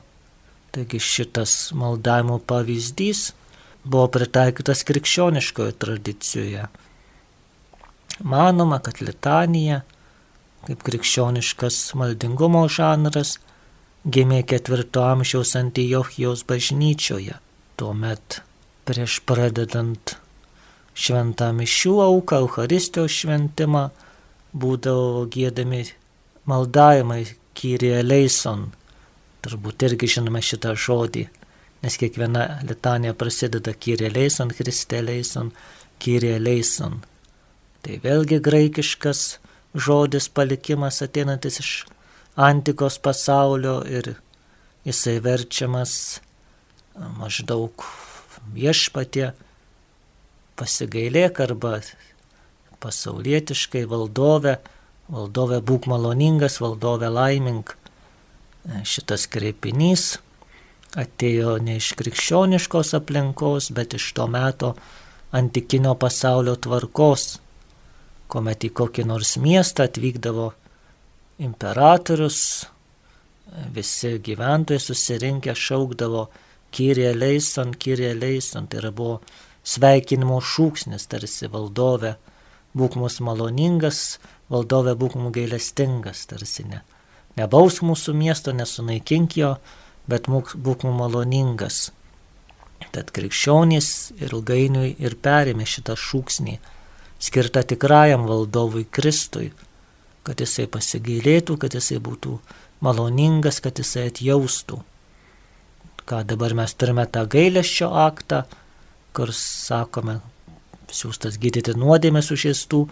Taigi 0.74 1.00
šitas 1.02 1.72
maldavimo 1.74 2.38
pavyzdys 2.38 3.30
buvo 3.84 4.06
pritaikytas 4.14 4.84
krikščioniškoje 4.86 5.76
tradicijoje. 5.82 6.66
Manoma, 8.24 8.78
kad 8.80 9.00
litanija, 9.04 9.82
kaip 10.66 10.82
krikščioniškas 10.86 11.80
maldingumo 11.98 12.64
žanras, 12.72 13.36
gimė 14.06 14.42
ketvirto 14.48 15.04
amžiaus 15.04 15.54
Antijochijos 15.58 16.44
bažnyčioje. 16.48 17.38
Tuomet 17.76 18.40
prieš 18.88 19.18
pradedant 19.28 20.16
šventą 20.96 21.50
mišių 21.56 21.94
auką, 22.06 22.40
Euharistijos 22.46 23.12
šventimą, 23.20 23.88
būdavo 24.56 25.26
gėdami 25.32 25.84
maldavimai 26.48 27.24
Kyrie 27.56 28.00
Leison. 28.04 28.70
Turbūt 29.44 29.84
irgi 29.86 30.08
žinome 30.16 30.42
šitą 30.42 30.74
žodį, 30.74 31.26
nes 31.84 31.98
kiekviena 32.00 32.46
litanija 32.66 33.14
prasideda 33.14 33.74
Kyrie 33.74 34.10
Leison, 34.12 34.50
Kriste 34.56 35.02
Leison, 35.04 35.52
Kyrie 36.02 36.38
Leison. 36.42 37.02
Tai 37.84 37.98
vėlgi 38.02 38.40
graikiškas 38.42 39.26
žodis 39.76 40.28
palikimas 40.32 41.02
ateinantis 41.04 41.60
iš 41.62 41.72
antikos 42.36 42.98
pasaulio 42.98 43.78
ir 43.88 44.14
jisai 44.88 45.18
verčiamas 45.24 45.92
maždaug 47.20 47.84
viešpatė 48.56 49.30
pasigailėk 50.56 51.40
arba 51.44 51.78
pasaulietiškai 52.82 53.84
valdove, 53.90 54.58
valdove 55.12 55.60
būk 55.64 55.88
maloningas, 55.90 56.60
valdove 56.62 57.10
laimink. 57.12 57.74
Šitas 58.66 59.28
kreipinys 59.30 60.16
atėjo 60.98 61.56
ne 61.62 61.76
iš 61.80 61.92
krikščioniškos 61.98 62.94
aplinkos, 62.98 63.70
bet 63.76 63.94
iš 63.98 64.12
to 64.16 64.26
meto 64.30 64.74
antikinio 65.36 65.94
pasaulio 66.00 66.56
tvarkos, 66.56 67.36
kuomet 68.32 68.64
į 68.66 68.72
kokį 68.80 69.04
nors 69.06 69.36
miestą 69.42 69.86
atvykdavo 69.86 70.48
imperatorius, 71.46 72.40
visi 73.74 74.16
gyventojai 74.24 74.82
susirinkę 74.82 75.54
šaukdavo 75.54 76.26
Kyrie 76.74 77.12
leison, 77.14 77.74
Kyrie 77.74 78.14
leison, 78.16 78.66
tai 78.66 78.80
yra 78.82 78.90
buvo 78.92 79.20
sveikinimo 79.66 80.38
šūksnis, 80.42 81.06
tarsi 81.10 81.48
valdove, 81.50 82.16
būk 82.76 82.96
mūsų 83.00 83.26
maloningas, 83.26 84.18
valdove 84.52 84.94
būk 84.98 85.16
mūsų 85.18 85.34
gailestingas, 85.38 86.26
tarsi 86.30 86.66
ne. 86.68 86.82
Nebaus 87.36 87.82
mūsų 87.84 88.14
miesto, 88.16 88.54
nesunaikink 88.56 89.36
jo, 89.40 89.56
bet 90.08 90.30
būk 90.30 90.56
mūsų 90.56 90.94
maloningas. 90.96 91.90
Tad 92.92 93.12
krikščionys 93.16 93.88
ilgainiui 94.20 94.96
ir 95.02 95.16
perėmė 95.20 95.66
šitą 95.68 95.96
šūksnį, 95.96 96.58
skirtą 97.18 97.64
tikrajam 97.72 98.28
valdovui 98.28 98.84
Kristui, 98.84 99.50
kad 100.26 100.40
jisai 100.40 100.68
pasigailėtų, 100.68 101.56
kad 101.60 101.76
jisai 101.76 101.98
būtų 102.02 102.36
maloningas, 102.84 103.62
kad 103.64 103.80
jisai 103.80 104.10
atjaustų 104.10 104.82
ką 106.06 106.22
dabar 106.22 106.54
mes 106.54 106.74
turime 106.78 107.04
tą 107.10 107.24
gailesčio 107.26 107.90
aktą, 107.90 108.44
kur 109.16 109.32
sakome, 109.34 110.20
siūstas 110.92 111.38
gydyti 111.42 111.74
nuodėmę 111.78 112.22
sužeistų, 112.24 112.84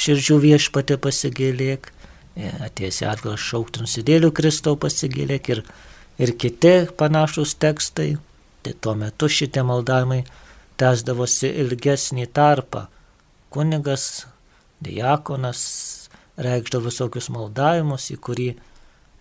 širdžių 0.00 0.38
viešpatė 0.44 0.98
pasigėlėk, 1.02 1.90
e, 2.36 2.50
atėjęs 2.68 3.02
į 3.02 3.08
atgalą 3.10 3.36
šaukti 3.40 3.84
nusidėlių 3.84 4.30
Kristau 4.36 4.78
pasigėlėk 4.80 5.50
ir, 5.54 5.62
ir 6.18 6.34
kiti 6.38 6.74
panašus 6.98 7.56
tekstai. 7.60 8.14
Tai 8.64 8.72
tuo 8.80 8.94
metu 8.96 9.28
šitie 9.28 9.60
maldavimai 9.66 10.22
tęsdavosi 10.80 11.50
ilgesnį 11.64 12.26
tarpą. 12.32 12.86
Kunigas, 13.52 14.24
diakonas 14.80 15.60
reikšdavo 16.40 16.88
visokius 16.88 17.28
maldavimus, 17.30 18.10
į 18.14 18.20
kurį 18.20 18.52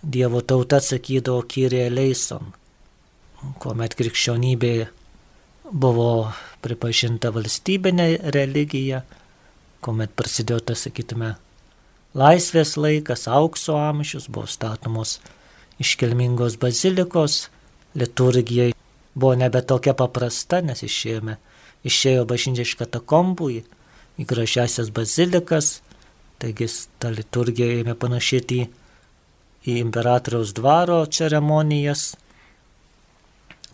Dievo 0.03 0.41
tauta 0.43 0.81
atsakydavo 0.81 1.45
Kyrie 1.47 1.85
Leison 1.87 2.49
kuomet 3.59 3.95
krikščionybė 3.99 4.73
buvo 5.71 6.31
pripažinta 6.63 7.31
valstybinė 7.35 8.07
religija, 8.35 9.03
kuomet 9.83 10.13
prasidėjo 10.17 10.61
tas, 10.69 10.85
sakytume, 10.87 11.33
laisvės 12.17 12.75
laikas, 12.79 13.27
aukso 13.27 13.75
amžius, 13.79 14.29
buvo 14.31 14.47
statomos 14.49 15.17
iškilmingos 15.83 16.57
bazilikos, 16.61 17.47
liturgija 17.99 18.71
buvo 19.13 19.33
nebe 19.37 19.61
tokia 19.61 19.93
paprasta, 19.97 20.61
nes 20.65 20.85
išėjome, 20.85 21.37
išėjo 21.85 22.25
bažnyčia 22.29 22.65
iš 22.67 22.75
katakombų 22.79 23.49
į, 23.57 23.61
į 24.23 24.27
gražiasias 24.29 24.89
bazilikas, 24.95 25.75
taigi 26.41 26.69
ta 26.99 27.11
liturgija 27.13 27.83
ėmė 27.83 27.97
panašėti 27.99 28.63
į, 28.63 28.67
į 29.67 29.79
imperatoriaus 29.83 30.55
dvaro 30.57 31.03
ceremonijas, 31.11 32.13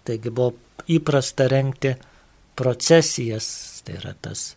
Taigi 0.10 0.32
buvo 0.34 0.56
įprasta 0.90 1.46
renkti 1.52 1.94
procesijas, 2.60 3.48
tai 3.86 3.98
yra 4.02 4.16
tas 4.22 4.54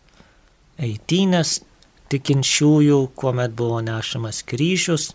eitynės 0.81 1.61
tikinčiųjų, 2.11 2.99
kuomet 3.17 3.55
buvo 3.57 3.79
nešamas 3.85 4.43
kryžius 4.47 5.11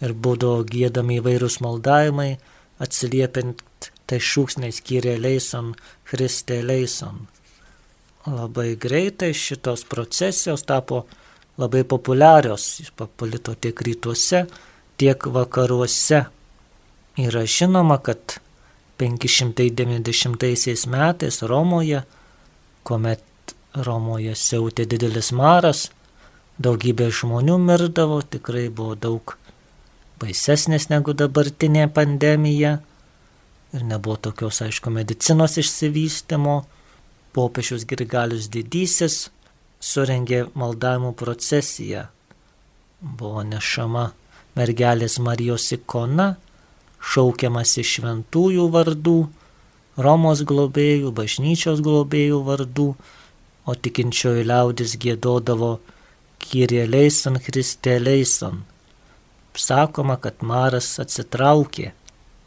ir 0.00 0.14
būdavo 0.14 0.64
gėdami 0.66 1.20
įvairūs 1.20 1.60
maldavimai, 1.64 2.32
atsiliepiant 2.80 3.60
tai 4.10 4.18
šūksniais 4.18 4.80
kyrie 4.82 5.16
leison, 5.20 5.74
Kristė 6.08 6.60
leison. 6.66 7.28
Labai 8.26 8.74
greitai 8.80 9.30
šitos 9.36 9.84
procesijos 9.88 10.64
tapo 10.66 11.04
labai 11.60 11.84
populiarios, 11.84 12.90
paplito 12.98 13.54
tiek 13.54 13.80
rytuose, 13.86 14.44
tiek 15.00 15.26
vakaruose. 15.36 16.24
Yra 17.20 17.44
žinoma, 17.46 18.00
kad 18.02 18.40
590 19.00 20.88
metais 20.90 21.42
Romoje, 21.42 22.02
kuomet 22.90 23.54
Romoje 23.86 24.34
siautė 24.34 24.82
didelis 24.90 25.30
maras, 25.36 25.84
daugybė 26.58 27.06
žmonių 27.14 27.54
mirdavo, 27.62 28.18
tikrai 28.26 28.66
buvo 28.66 28.96
daug 28.98 29.36
baisesnės 30.18 30.88
negu 30.90 31.14
dabartinė 31.14 31.86
pandemija 31.94 32.80
ir 33.70 33.86
nebuvo 33.86 34.18
tokios, 34.26 34.58
aišku, 34.66 34.90
medicinos 34.90 35.54
išsivystimo. 35.62 36.64
Popiežius 37.30 37.84
Grigalius 37.86 38.48
Didysis 38.50 39.28
surengė 39.78 40.48
maldavimų 40.58 41.12
procesiją. 41.14 42.08
Buvo 42.98 43.44
nešama 43.46 44.08
mergelės 44.58 45.20
Marijos 45.22 45.68
ikona 45.76 46.32
šaukiamas 47.00 47.76
iš 47.80 48.00
šventųjų 48.00 48.66
vardų, 48.74 49.20
Romos 50.00 50.40
globėjų, 50.48 51.12
bažnyčios 51.12 51.82
globėjų 51.84 52.40
vardų, 52.46 52.88
o 53.68 53.74
tikinčioji 53.76 54.46
liaudis 54.48 54.96
gėdodavo 55.00 55.74
Kyrie 56.40 56.86
leison, 56.88 57.36
Kristė 57.44 57.98
leison. 58.00 58.62
Sakoma, 59.60 60.16
kad 60.16 60.40
Maras 60.46 60.94
atsitraukė 61.02 61.90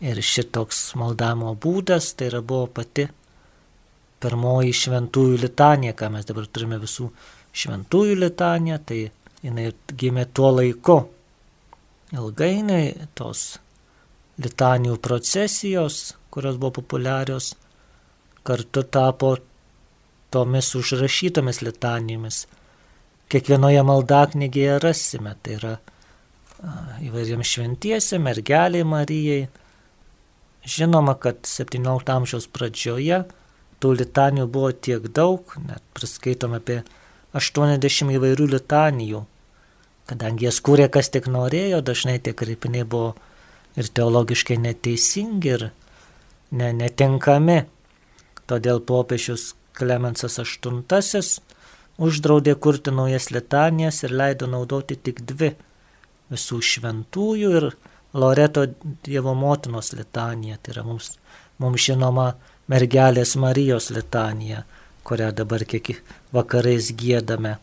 ir 0.04 0.22
šitoks 0.26 0.80
maldamo 0.98 1.54
būdas 1.54 2.10
tai 2.18 2.32
yra 2.32 2.42
buvo 2.42 2.66
pati 2.80 3.06
pirmoji 4.24 4.74
šventųjų 4.80 5.42
litanija, 5.44 5.94
ką 5.94 6.10
mes 6.16 6.26
dabar 6.26 6.48
turime 6.48 6.80
visų 6.82 7.10
šventųjų 7.54 8.16
litaniją, 8.24 8.80
tai 8.82 9.00
jinai 9.44 9.70
gimė 10.00 10.26
tuo 10.34 10.50
laiku. 10.58 10.98
Ilgainiui 12.13 13.10
tos 13.18 13.58
litanijų 14.42 14.98
procesijos, 15.04 16.16
kurios 16.34 16.58
buvo 16.58 16.80
populiarios, 16.80 17.54
kartu 18.43 18.84
tapo 18.84 19.36
tomis 20.34 20.74
užrašytomis 20.76 21.62
litanijomis. 21.62 22.46
Kiekvienoje 23.30 23.82
maldaknygėje 23.86 24.80
rasime, 24.82 25.36
tai 25.46 25.58
yra 25.60 25.74
įvairiam 27.04 27.43
šventiesiam, 27.46 28.26
mergeliai 28.26 28.86
Marijai. 28.88 29.46
Žinoma, 30.63 31.15
kad 31.19 31.43
17 31.48 32.12
amžiaus 32.13 32.48
pradžioje 32.56 33.24
tų 33.84 33.91
litanijų 34.00 34.48
buvo 34.48 34.72
tiek 34.72 35.06
daug, 35.12 35.54
net 35.67 35.84
priskaitom 35.98 36.56
apie 36.56 36.82
80 37.36 38.13
įvairių 38.15 38.48
litanijų. 38.56 39.24
Kadangi 40.08 40.48
jas 40.48 40.60
kūrė 40.63 40.89
kas 40.91 41.12
tik 41.12 41.28
norėjo, 41.32 41.82
dažnai 41.84 42.17
tie 42.24 42.34
kreipiniai 42.38 42.88
buvo 42.88 43.13
ir 43.80 43.89
teologiškai 43.89 44.58
neteisingi 44.62 45.54
ir 45.58 45.69
ne, 46.54 46.70
netinkami. 46.78 47.63
Todėl 48.50 48.82
popiežius 48.86 49.54
Klemensas 49.74 50.38
VIII 50.38 51.24
uždraudė 52.04 52.56
kurti 52.62 52.94
naujas 52.94 53.30
litanijas 53.34 54.04
ir 54.04 54.13
leido 54.13 54.50
naudoti 54.50 54.98
tik 54.98 55.24
dvi 55.30 55.54
visų 56.34 56.60
šventųjų 56.70 57.52
ir 57.60 57.70
Loreto 58.13 58.66
Dievo 59.06 59.34
motinos 59.34 59.94
litanija. 59.98 60.60
Tai 60.62 60.76
yra 60.76 60.86
mums, 60.86 61.13
mums 61.58 61.86
žinoma 61.88 62.34
mergelės 62.70 63.36
Marijos 63.42 63.89
litanija, 63.94 64.63
kurią 65.04 65.32
dabar 65.36 65.66
kiek 65.66 65.96
vakarais 66.36 66.92
gėdame. 66.98 67.58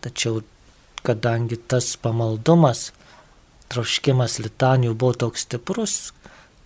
Tačiau 0.00 0.40
kadangi 1.06 1.56
tas 1.70 1.94
pamaldumas 2.00 2.90
troškimas 3.70 4.40
litanijų 4.42 4.96
buvo 4.98 5.14
toks 5.24 5.46
stiprus, 5.46 5.94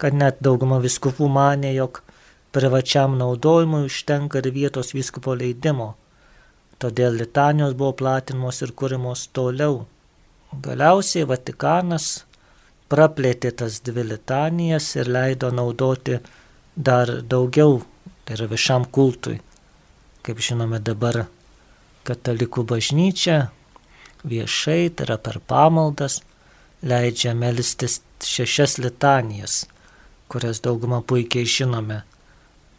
kad 0.04 0.12
net 0.12 0.42
dauguma 0.44 0.76
viskupų 0.84 1.30
mane, 1.32 1.70
jog 1.72 2.02
privačiam 2.52 3.14
naudojimui 3.16 3.86
užtenka 3.86 4.42
ir 4.42 4.50
vietos 4.52 4.92
viskupo 4.92 5.32
leidimo. 5.32 5.94
Todėl 6.76 7.16
litanijos 7.22 7.72
buvo 7.72 7.94
platinamos 8.02 8.60
ir 8.66 8.74
kūrimos 8.76 9.22
toliau. 9.32 9.86
Galiausiai 10.66 11.24
Vatikanas 11.24 12.10
praplėtė 12.92 13.54
tas 13.62 13.80
dvi 13.88 14.04
litanijas 14.10 14.92
ir 14.98 15.08
leido 15.08 15.48
naudoti 15.48 16.20
dar 16.76 17.16
daugiau, 17.24 17.80
tai 18.28 18.36
yra 18.36 18.52
viešam 18.52 18.84
kultui. 18.84 19.40
Kaip 20.20 20.36
žinome 20.36 20.84
dabar, 20.84 21.24
katalikų 22.04 22.68
bažnyčia 22.76 23.46
viešai, 24.20 24.90
tai 24.92 25.08
yra 25.08 25.16
per 25.16 25.40
pamaldas, 25.40 26.20
leidžia 26.84 27.32
melstis 27.32 28.02
šešias 28.20 28.82
litanijas, 28.84 29.62
kurias 30.28 30.60
daugumą 30.64 31.02
puikiai 31.06 31.46
žinome. 31.46 32.02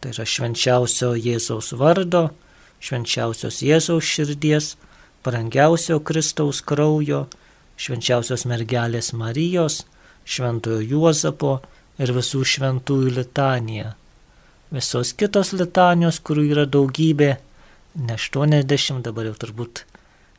Tai 0.00 0.12
yra 0.12 0.26
švenčiausio 0.28 1.14
Jėzaus 1.16 1.72
vardo, 1.78 2.28
švenčiausios 2.84 3.62
Jėzaus 3.64 4.04
širdies, 4.04 4.74
brangiausio 5.24 5.98
Kristaus 6.06 6.60
kraujo, 6.62 7.26
švenčiausios 7.80 8.46
mergelės 8.46 9.12
Marijos, 9.16 9.84
šventojo 10.26 10.82
Juozapo 10.84 11.58
ir 12.02 12.12
visų 12.16 12.44
šventųjų 12.44 13.16
litanija. 13.20 13.94
Visos 14.74 15.12
kitos 15.14 15.52
litanijos, 15.54 16.18
kurių 16.20 16.46
yra 16.52 16.64
daugybė, 16.66 17.36
ne 17.96 18.16
80, 18.18 19.04
dabar 19.06 19.30
jau 19.30 19.36
turbūt 19.46 19.84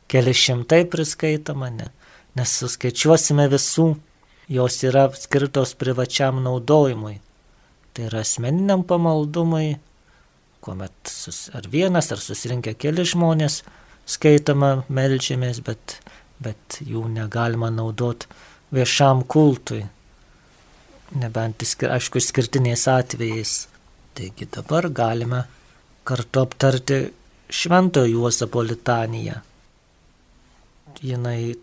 keli 0.08 0.34
šimtai 0.36 0.84
priskaitoma, 0.90 1.70
ne, 1.72 1.88
nes 2.36 2.52
suskaičiuosime 2.60 3.48
visų, 3.52 3.94
jos 4.48 4.82
yra 4.84 5.08
skirtos 5.14 5.74
privačiam 5.74 6.42
naudojimui. 6.42 7.18
Tai 7.94 8.06
yra 8.08 8.22
asmeniniam 8.24 8.84
pamaldumui, 8.86 9.76
kuomet 10.60 11.12
ar 11.54 11.68
vienas, 11.72 12.12
ar 12.12 12.22
susirinkę 12.22 12.74
keli 12.78 13.04
žmonės 13.06 13.62
skaitama, 14.08 14.84
melžiamės, 14.88 15.60
bet, 15.66 15.98
bet 16.40 16.80
jų 16.84 17.04
negalima 17.12 17.70
naudoti 17.74 18.28
viešam 18.72 19.24
kultui. 19.28 19.84
Nebent, 21.18 21.64
aišku, 21.64 22.20
skirtiniais 22.20 22.84
atvejais. 22.92 23.54
Taigi 24.16 24.48
dabar 24.52 24.88
galime 24.92 25.44
kartu 26.08 26.42
aptarti 26.42 26.98
Šventojo 27.48 28.10
Juozapo 28.10 28.62
litaniją. 28.64 29.38
Jinai 31.00 31.54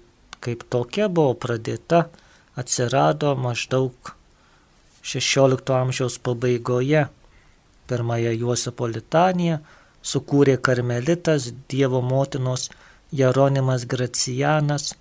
kaip 0.42 0.64
tokia 0.70 1.10
buvo 1.10 1.34
pradėta, 1.42 2.06
atsirado 2.56 3.36
maždaug 3.36 3.94
XVI 5.04 5.80
amžiaus 5.82 6.18
pabaigoje 6.26 7.06
Pirmąją 7.88 8.32
Juozapo 8.42 8.88
litaniją 8.90 9.58
sukūrė 10.06 10.58
karmelitas 10.68 11.42
Dievo 11.70 12.02
motinos 12.02 12.70
Jeronimas 13.14 13.86
Gracianas 13.86 14.96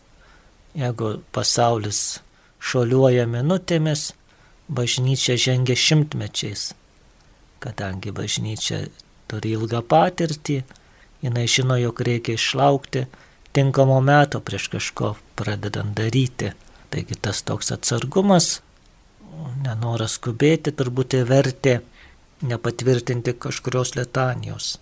jeigu 0.77 1.19
pasaulis 1.36 2.19
šoliuoja 2.63 3.27
minutėmis, 3.29 4.12
bažnyčia 4.67 5.38
žengia 5.38 5.77
šimtmečiais. 5.77 6.71
Kadangi 7.63 8.12
bažnyčia 8.12 8.88
turi 9.31 9.53
ilgą 9.55 9.83
patirtį, 9.88 10.63
jinai 11.23 11.45
žino, 11.47 11.77
jog 11.79 12.01
reikia 12.03 12.36
išlaukti 12.39 13.05
tinkamo 13.53 13.99
meto 14.01 14.41
prieš 14.41 14.67
kažko 14.73 15.13
pradedant 15.38 15.93
daryti. 15.97 16.51
Taigi 16.93 17.15
tas 17.17 17.39
toks 17.41 17.71
atsargumas, 17.73 18.60
nenoras 19.65 20.19
skubėti 20.19 20.73
turbūt 20.77 21.15
įvertė 21.17 21.79
nepatvirtinti 22.45 23.34
kažkurios 23.45 23.95
letanijos. 23.97 24.75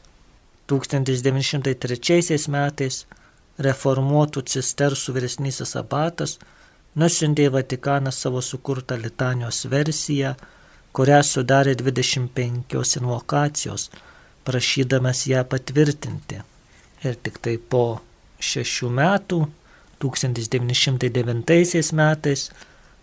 1903 0.72 2.50
metais 2.52 3.06
reformuotų 3.68 4.44
cistersų 4.54 5.16
vyresnysis 5.16 5.76
abatas 5.80 6.38
nusintė 7.00 7.48
į 7.48 7.54
Vatikaną 7.56 8.12
savo 8.12 8.42
sukurtą 8.44 8.98
litanijos 9.00 9.64
versiją, 9.72 10.36
kurią 10.92 11.22
sudarė 11.24 11.78
25 11.80 13.00
invokacijos, 13.00 13.90
prašydamas 14.44 15.26
ją 15.32 15.44
patvirtinti. 15.48 16.42
Ir 17.08 17.18
tik 17.24 17.40
tai 17.40 17.56
po 17.58 18.02
šešių 18.42 18.90
metų, 19.00 19.42
1909 20.02 21.92
metais, 21.98 22.48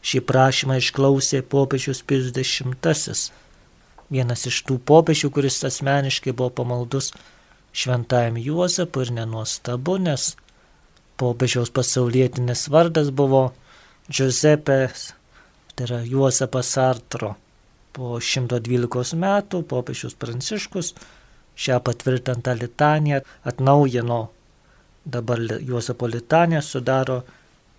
šį 0.02 0.24
prašymą 0.28 0.78
išklausė 0.82 1.42
popiežius 1.42 2.02
Pijus 2.06 2.32
X 2.36 3.30
vienas 4.10 4.46
iš 4.48 4.62
tų 4.68 4.78
popiežių, 4.88 5.30
kuris 5.32 5.60
asmeniškai 5.68 6.32
buvo 6.32 6.50
pamaldus 6.60 7.12
šventajam 7.76 8.38
Juozapui 8.40 9.04
ir 9.06 9.12
nenuostabu, 9.20 9.98
nes 10.02 10.32
popiežiaus 11.20 11.72
pasaulietinis 11.74 12.68
vardas 12.72 13.12
buvo 13.12 13.48
Giuseppe, 14.08 14.88
tai 15.74 15.86
yra 15.88 16.00
Juozapas 16.06 16.72
Sartro. 16.74 17.34
Po 17.92 18.18
112 18.22 19.16
metų 19.18 19.62
popiežius 19.68 20.16
Pranciškus 20.18 20.92
šią 21.58 21.78
patvirtintą 21.84 22.54
litaniją 22.54 23.22
atnaujino. 23.48 24.20
Dabar 25.08 25.40
Juozapo 25.64 26.06
litanija 26.06 26.60
sudaro 26.62 27.22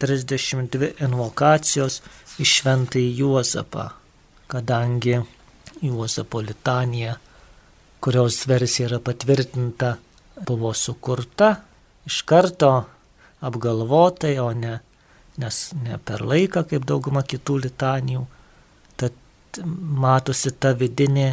32 0.01 0.87
invokacijos 1.05 1.99
iš 2.41 2.53
šventąjį 2.59 3.09
Juozapą, 3.19 3.89
kadangi 4.49 5.19
Juozapo 5.81 6.41
litanija, 6.41 7.17
kurios 8.01 8.39
versija 8.47 8.87
yra 8.87 8.99
patvirtinta, 9.03 9.97
buvo 10.47 10.73
sukurta 10.73 11.55
iš 12.07 12.21
karto 12.25 12.71
apgalvotai, 13.45 14.39
o 14.39 14.49
ne, 14.53 14.79
nes 15.37 15.59
ne 15.83 15.99
per 16.05 16.25
laiką, 16.25 16.65
kaip 16.71 16.87
dauguma 16.87 17.23
kitų 17.23 17.59
litanijų. 17.67 18.25
Tad 18.97 19.61
matosi 20.05 20.55
ta 20.57 20.73
vidinė 20.73 21.29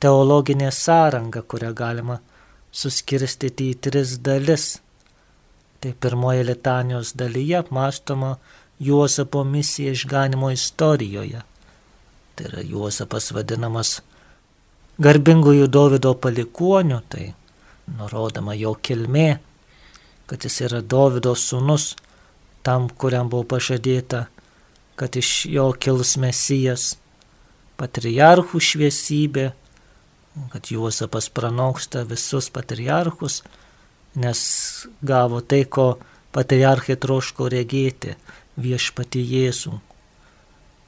teologinė 0.00 0.70
sąranga, 0.72 1.42
kurią 1.42 1.72
galima 1.74 2.20
suskirstyti 2.74 3.72
į 3.72 3.78
tris 3.86 4.18
dalis. 4.24 4.68
Tai 5.84 5.92
pirmoje 6.00 6.44
litanijos 6.48 7.10
dalyje 7.12 7.58
apmastoma 7.58 8.36
Juozapo 8.80 9.44
misija 9.44 9.92
išganimo 9.92 10.50
istorijoje. 10.50 11.42
Tai 12.34 12.44
yra 12.48 12.62
Juozapas 12.64 13.26
vadinamas 13.36 13.90
garbingųjų 15.04 15.66
Davido 15.68 16.14
palikuoniu, 16.16 17.02
tai 17.12 17.34
nurodoma 17.98 18.54
jo 18.56 18.72
kilmė, 18.80 19.36
kad 20.24 20.46
jis 20.48 20.56
yra 20.70 20.80
Davido 20.80 21.34
sūnus, 21.36 21.90
tam, 22.64 22.86
kuriam 22.88 23.28
buvo 23.28 23.44
pažadėta, 23.52 24.22
kad 24.96 25.18
iš 25.20 25.34
jo 25.52 25.66
kils 25.76 26.14
mesijas, 26.16 26.94
patriarchų 27.76 28.62
šviesybė, 28.70 29.44
kad 30.56 30.72
Juozapas 30.72 31.28
pranoksta 31.28 32.06
visus 32.08 32.48
patriarchus, 32.48 33.42
nes 34.14 34.40
gavo 35.02 35.40
tai, 35.40 35.64
ko 35.64 35.98
patriarchai 36.34 36.96
troško 37.00 37.48
regėti 37.52 38.14
viešpati 38.60 39.22
Jėzų. 39.22 39.74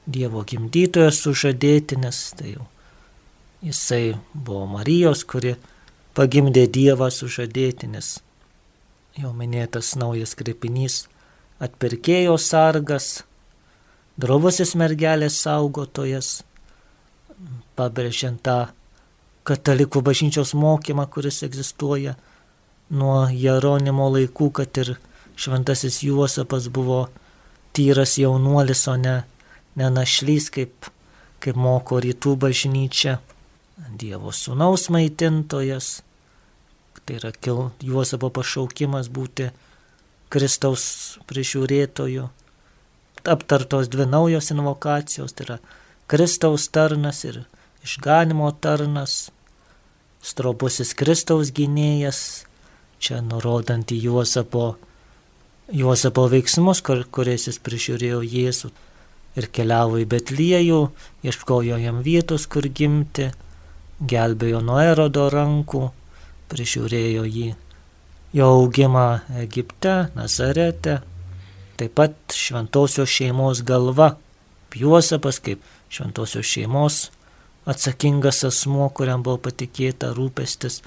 Dievo 0.07 0.43
gimdytojas 0.47 1.19
sužadėtinis, 1.25 2.21
tai 2.39 2.53
jau 2.55 2.67
jisai 3.63 4.15
buvo 4.33 4.65
Marijos, 4.77 5.25
kuri 5.27 5.57
pagimdė 6.15 6.67
Dievą 6.71 7.09
sužadėtinis. 7.11 8.19
Jau 9.17 9.33
minėtas 9.33 9.95
naujas 9.99 10.35
krepinys- 10.37 11.07
atpirkėjo 11.65 12.37
sargas, 12.39 13.23
drovusis 14.17 14.75
mergelės 14.75 15.41
saugotojas, 15.41 16.43
pabrėžiant 17.75 18.41
tą 18.41 18.69
katalikų 19.43 20.01
bažnyčios 20.01 20.53
mokymą, 20.53 21.07
kuris 21.09 21.43
egzistuoja 21.43 22.15
nuo 22.89 23.27
Jeronimo 23.31 24.07
laikų, 24.13 24.51
kad 24.61 24.77
ir 24.81 24.95
šventasis 25.37 26.01
Juozapas 26.07 26.69
buvo 26.73 27.07
tyras 27.75 28.17
jaunuolis, 28.17 28.87
o 28.87 28.95
ne, 28.97 29.21
ne 29.77 29.89
našlys, 29.93 30.49
kaip, 30.53 30.89
kaip 31.43 31.59
moko 31.59 32.01
rytų 32.03 32.37
bažnyčia. 32.41 33.19
Dievo 33.77 34.31
sūnaus 34.33 34.87
maitintojas, 34.89 36.01
tai 37.05 37.19
yra 37.19 37.31
kil, 37.31 37.69
Juozapo 37.85 38.31
pašaukimas 38.33 39.11
būti 39.13 39.51
Kristaus 40.33 41.19
prižiūrėtoju. 41.29 42.25
Aptartos 43.27 43.91
dvi 43.91 44.07
naujos 44.09 44.49
invokacijos, 44.55 45.35
tai 45.35 45.45
yra 45.45 45.59
Kristaus 46.09 46.69
tarnas 46.73 47.21
ir 47.27 47.43
išganimo 47.85 48.49
tarnas, 48.63 49.27
stropusis 50.23 50.95
Kristaus 50.97 51.51
gynėjas, 51.55 52.46
čia 52.99 53.21
nurodant 53.21 53.91
į 53.91 53.99
Juozapo, 54.07 54.75
Juozapo 55.73 56.27
veiksmus, 56.31 56.81
kur, 56.85 57.03
kuriais 57.11 57.47
jis 57.49 57.59
prižiūrėjo 57.63 58.21
Jėzų 58.23 58.71
ir 59.37 59.49
keliavo 59.53 59.99
į 60.01 60.07
Betliejų, 60.09 60.81
ieškojo 61.27 61.77
jam 61.81 62.01
vietos, 62.05 62.47
kur 62.49 62.67
gimti 62.67 63.29
gelbėjo 64.01 64.61
nuo 64.65 64.79
erodo 64.81 65.27
rankų, 65.33 65.83
prižiūrėjo 66.51 67.25
jį, 67.27 67.49
jo 68.37 68.49
augimą 68.61 69.07
Egipte, 69.43 69.97
Nazarete, 70.15 71.01
taip 71.77 71.93
pat 71.97 72.15
šventosios 72.33 73.11
šeimos 73.11 73.61
galva, 73.67 74.15
Juozapas 74.77 75.39
kaip 75.41 75.63
šventosios 75.89 76.45
šeimos 76.45 77.07
atsakingas 77.67 78.43
asmuo, 78.47 78.87
kuriam 78.95 79.23
buvo 79.25 79.39
patikėta 79.47 80.13
rūpestis 80.15 80.81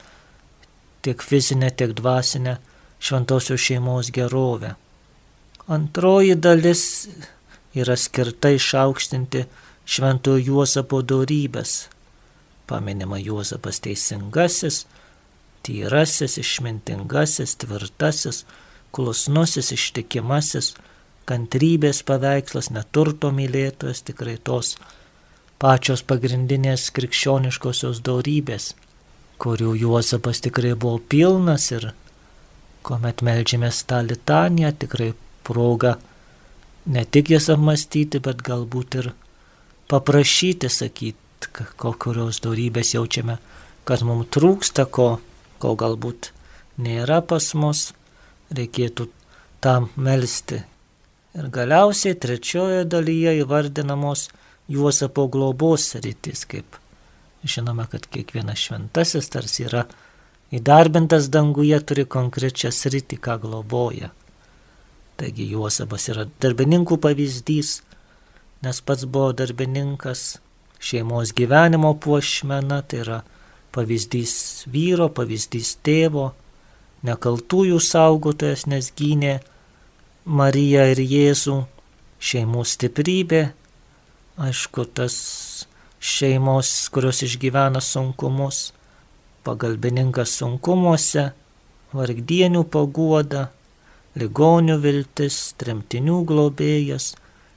tiek 1.02 1.22
fizinė, 1.22 1.70
tiek 1.72 1.94
dvasinė 1.96 2.58
šventosios 3.00 3.60
šeimos 3.60 4.10
gerovė. 4.14 4.74
Antroji 5.70 6.36
dalis 6.36 6.82
yra 7.78 7.96
skirta 7.96 8.50
išaukštinti 8.56 9.44
šventojo 9.86 10.42
Juozapo 10.50 11.00
darybės, 11.02 11.88
paminima 12.66 13.18
Juozapas 13.18 13.80
teisingasis, 13.84 14.84
tyrasis, 15.66 16.38
išmintingasis, 16.42 17.56
tvirtasis, 17.62 18.44
klusnusis, 18.94 19.72
ištikimasis, 19.76 20.74
kantrybės 21.30 22.02
paveikslas, 22.06 22.70
neturto 22.74 23.30
mylėtojas, 23.34 24.02
tikrai 24.06 24.36
tos 24.42 24.76
pačios 25.60 26.02
pagrindinės 26.02 26.88
krikščioniškosios 26.96 28.00
daurybės, 28.06 28.72
kurių 29.40 29.74
Juozapas 29.80 30.42
tikrai 30.44 30.74
buvo 30.76 31.00
pilnas 31.12 31.70
ir 31.72 31.90
kuomet 32.86 33.22
melžiamės 33.24 33.82
tą 33.88 34.00
litaniją, 34.06 34.72
tikrai 34.82 35.10
proga 35.46 35.96
ne 36.86 37.04
tik 37.04 37.32
jas 37.34 37.48
apmastyti, 37.52 38.20
bet 38.24 38.42
galbūt 38.46 38.98
ir 39.00 39.10
paprašyti, 39.90 40.70
sakyti, 40.72 41.50
kokios 41.80 42.40
darybės 42.44 42.94
jaučiame, 42.94 43.38
kad 43.88 44.04
mums 44.06 44.30
trūksta, 44.34 44.86
ko, 44.86 45.08
ko 45.60 45.74
galbūt 45.76 46.32
nėra 46.80 47.20
pas 47.26 47.52
mus, 47.54 47.90
reikėtų 48.54 49.08
tam 49.64 49.88
melstį. 49.96 50.62
Ir 51.38 51.48
galiausiai 51.54 52.16
trečiojoje 52.18 52.84
dalyje 52.90 53.38
įvardinamos 53.44 54.28
Juozapo 54.70 55.26
globos 55.30 55.88
rytis, 55.98 56.44
kaip 56.46 56.78
žinome, 57.44 57.86
kad 57.90 58.06
kiekvienas 58.06 58.58
šventasis 58.58 59.30
tarsi 59.32 59.64
yra 59.68 59.84
įdarbintas 60.54 61.30
danguje, 61.32 61.78
turi 61.86 62.04
konkrečią 62.04 62.72
sritį, 62.74 63.20
ką 63.22 63.38
globoja. 63.44 64.10
Taigi 65.20 65.46
Juozapas 65.52 66.08
yra 66.12 66.26
darbininkų 66.40 66.96
pavyzdys, 67.00 67.80
nes 68.64 68.80
pats 68.84 69.04
buvo 69.04 69.32
darbininkas, 69.36 70.40
šeimos 70.80 71.34
gyvenimo 71.36 71.92
puošmena, 72.00 72.80
tai 72.88 73.02
yra 73.04 73.20
pavyzdys 73.76 74.66
vyro, 74.72 75.10
pavyzdys 75.12 75.76
tėvo, 75.84 76.30
nekaltųjų 77.06 77.80
saugotojas, 77.84 78.66
nes 78.68 78.90
gynė 78.96 79.38
Mariją 80.24 80.84
ir 80.92 81.00
Jėzų, 81.00 81.56
šeimų 82.20 82.64
stiprybė, 82.68 83.44
aišku, 84.40 84.84
tas 84.96 85.16
šeimos, 86.00 86.88
kurios 86.88 87.22
išgyvena 87.22 87.80
sunkumus, 87.84 88.70
pagalbininkas 89.44 90.32
sunkumuose, 90.40 91.30
vargdienių 91.92 92.64
paguoda, 92.72 93.48
ligonių 94.18 94.78
viltis, 94.82 95.52
tremtinių 95.60 96.22
globėjas, 96.26 97.12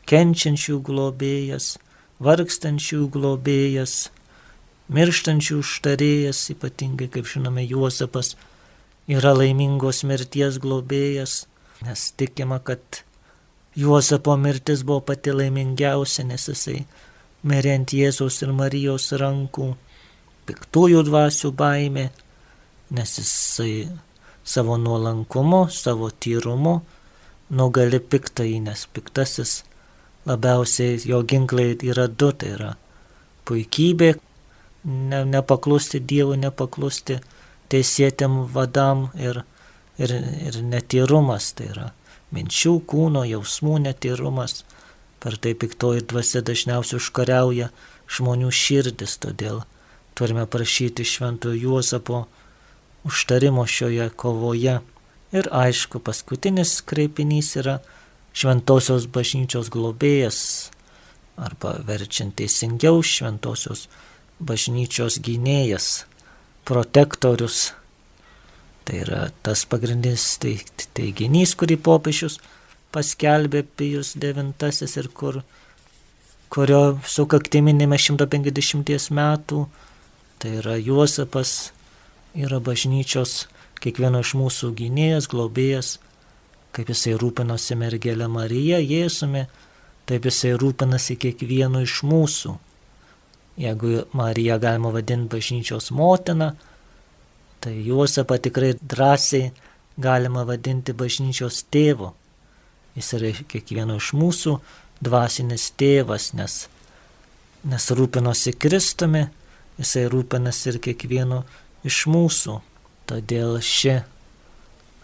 kenčiančių 0.09 0.79
globėjas, 0.83 1.77
vargstančių 2.23 3.07
globėjas, 3.13 3.95
mirštančių 4.93 5.61
užtarėjas, 5.63 6.43
ypatingai, 6.53 7.07
kaip 7.13 7.29
žinome, 7.31 7.63
Juozapas 7.65 8.35
yra 9.07 9.33
laimingos 9.37 10.03
mirties 10.07 10.59
globėjas, 10.61 11.45
nes 11.87 12.11
tikima, 12.19 12.59
kad 12.59 13.03
Juozapo 13.79 14.35
mirtis 14.37 14.83
buvo 14.85 15.01
pati 15.07 15.33
laimingiausia, 15.33 16.27
nes 16.27 16.45
jisai 16.51 16.83
mirė 17.43 17.75
ant 17.77 17.93
Jėzaus 17.93 18.41
ir 18.45 18.53
Marijos 18.55 19.11
rankų, 19.19 19.73
piktųjų 20.47 21.03
dvasių 21.07 21.51
baimė, 21.59 22.09
nes 22.93 23.17
jisai 23.19 23.87
savo 24.43 24.77
nuolankumu, 24.77 25.67
savo 25.71 26.09
tyrumu 26.11 26.81
nugali 27.53 27.99
piktai, 27.99 28.59
nes 28.59 28.87
piktasis 28.93 29.63
labiausiai 30.25 30.99
jo 31.05 31.21
ginklai 31.23 31.73
yra 31.83 32.07
du, 32.07 32.31
tai 32.31 32.53
yra 32.57 32.73
puikybė, 33.47 34.13
ne, 34.83 35.23
nepaklusti 35.27 35.99
Dievui, 35.99 36.37
nepaklusti 36.39 37.19
teisėtėm 37.71 38.43
vadam 38.53 39.09
ir, 39.19 39.43
ir, 39.97 40.15
ir 40.47 40.61
netyrumas, 40.63 41.51
tai 41.57 41.69
yra 41.71 41.89
minčių, 42.33 42.77
kūno, 42.89 43.25
jausmų 43.27 43.79
netyrumas. 43.87 44.63
Per 45.23 45.37
tai 45.39 45.53
piktoji 45.55 46.03
dvasia 46.03 46.41
dažniausiai 46.43 46.99
užkariauja 46.99 47.69
žmonių 48.11 48.49
širdis, 48.51 49.15
todėl 49.23 49.61
turime 50.19 50.43
prašyti 50.45 51.05
šventojo 51.07 51.55
Juozapo 51.55 52.25
užtarimo 53.07 53.63
šioje 53.63 54.09
kovoje. 54.19 54.81
Ir 55.33 55.47
aišku, 55.49 56.03
paskutinis 56.03 56.81
kreipinys 56.85 57.55
yra 57.57 57.79
šventosios 58.35 59.07
bažnyčios 59.09 59.71
globėjas, 59.73 60.39
arba 61.37 61.77
verčiant 61.87 62.35
teisingiau 62.37 63.01
šventosios 63.01 63.87
bažnyčios 64.43 65.17
gynėjas, 65.23 66.05
protektorius. 66.67 67.71
Tai 68.83 68.99
yra 69.05 69.21
tas 69.45 69.63
pagrindinis 69.69 70.27
teiginys, 70.93 71.55
kurį 71.55 71.79
popiežius 71.79 72.41
paskelbė 72.93 73.63
Pijus 73.77 74.13
IX 74.15 74.83
ir 75.01 75.09
kur, 75.17 75.41
kurio 76.53 76.83
sukaktiminėme 77.09 77.97
150 77.97 79.09
metų, 79.17 79.65
tai 80.39 80.57
yra 80.61 80.77
Juozapas, 80.77 81.73
yra 82.37 82.59
bažnyčios 82.63 83.47
kiekvieno 83.83 84.21
iš 84.23 84.33
mūsų 84.39 84.71
gynėjas, 84.77 85.27
globėjas, 85.31 85.97
kaip 86.73 86.89
jisai 86.93 87.17
rūpinosi 87.21 87.77
mergelę 87.77 88.29
Mariją, 88.31 88.79
Jėzumi, 88.81 89.47
taip 90.09 90.27
jisai 90.29 90.53
rūpinasi 90.59 91.17
kiekvienu 91.21 91.83
iš 91.85 91.99
mūsų. 92.07 92.55
Jeigu 93.63 94.05
Mariją 94.17 94.57
galima 94.61 94.89
vadinti 94.93 95.29
bažnyčios 95.35 95.91
motina, 95.93 96.53
tai 97.61 97.75
Juozapą 97.85 98.39
tikrai 98.41 98.73
drąsiai 98.81 99.51
galima 100.01 100.43
vadinti 100.47 100.95
bažnyčios 100.97 101.61
tėvu, 101.71 102.09
Jis 102.97 103.13
yra 103.17 103.31
kiekvieno 103.49 103.97
iš 103.97 104.11
mūsų 104.17 104.57
dvasinis 105.03 105.71
tėvas, 105.79 106.31
nes, 106.37 106.67
nes 107.65 107.89
rūpinosi 107.97 108.53
Kristumi, 108.53 109.25
jisai 109.79 110.05
rūpinasi 110.11 110.73
ir 110.73 110.79
kiekvienu 110.87 111.41
iš 111.87 112.05
mūsų. 112.13 112.59
Todėl 113.09 113.57
ši 113.59 113.97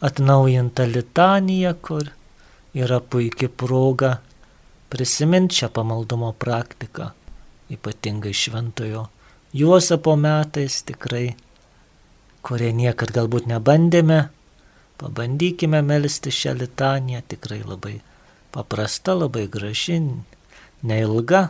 atnaujinta 0.05 0.85
litanija, 0.87 1.73
kur 1.75 2.11
yra 2.77 2.99
puikia 3.01 3.49
proga 3.49 4.19
prisiminti 4.89 5.59
šią 5.59 5.71
pamaldumo 5.73 6.31
praktiką, 6.39 7.11
ypatingai 7.73 8.33
šventojo 8.33 9.07
Juozapo 9.53 10.13
metais 10.13 10.83
tikrai, 10.85 11.33
kurie 12.45 12.69
niekad 12.69 13.09
galbūt 13.15 13.47
nebandėme, 13.49 14.27
pabandykime 14.99 15.81
melstis 15.85 16.35
šią 16.35 16.57
litaniją, 16.59 17.23
tikrai 17.31 17.61
labai 17.63 17.95
paprasta, 18.53 19.15
labai 19.15 19.47
graži, 19.51 19.99
neilga, 20.83 21.47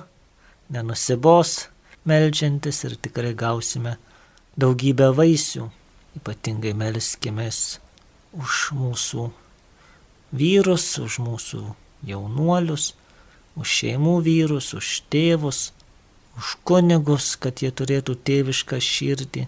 nenusibos 0.69 1.67
melžiantis 2.05 2.83
ir 2.87 2.95
tikrai 3.01 3.33
gausime 3.37 3.97
daugybę 4.59 5.11
vaisių. 5.17 5.69
Ypatingai 6.17 6.73
melskimės 6.73 7.79
už 8.33 8.71
mūsų 8.75 9.27
vyrus, 10.35 10.85
už 10.99 11.19
mūsų 11.21 11.61
jaunuolius, 12.09 12.93
už 13.55 13.75
šeimų 13.79 14.15
vyrus, 14.25 14.73
už 14.73 14.89
tėvus, 15.13 15.69
už 16.37 16.57
kunigus, 16.65 17.35
kad 17.37 17.61
jie 17.61 17.71
turėtų 17.71 18.17
tėvišką 18.25 18.79
širdį, 18.81 19.45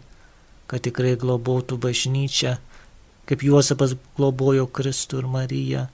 kad 0.70 0.86
tikrai 0.86 1.16
globotų 1.20 1.80
bažnyčią, 1.82 2.58
kaip 3.32 3.46
Juozapas 3.48 3.96
globojo 4.18 4.68
Kristų 4.68 5.22
ir 5.24 5.28
Mariją. 5.32 5.86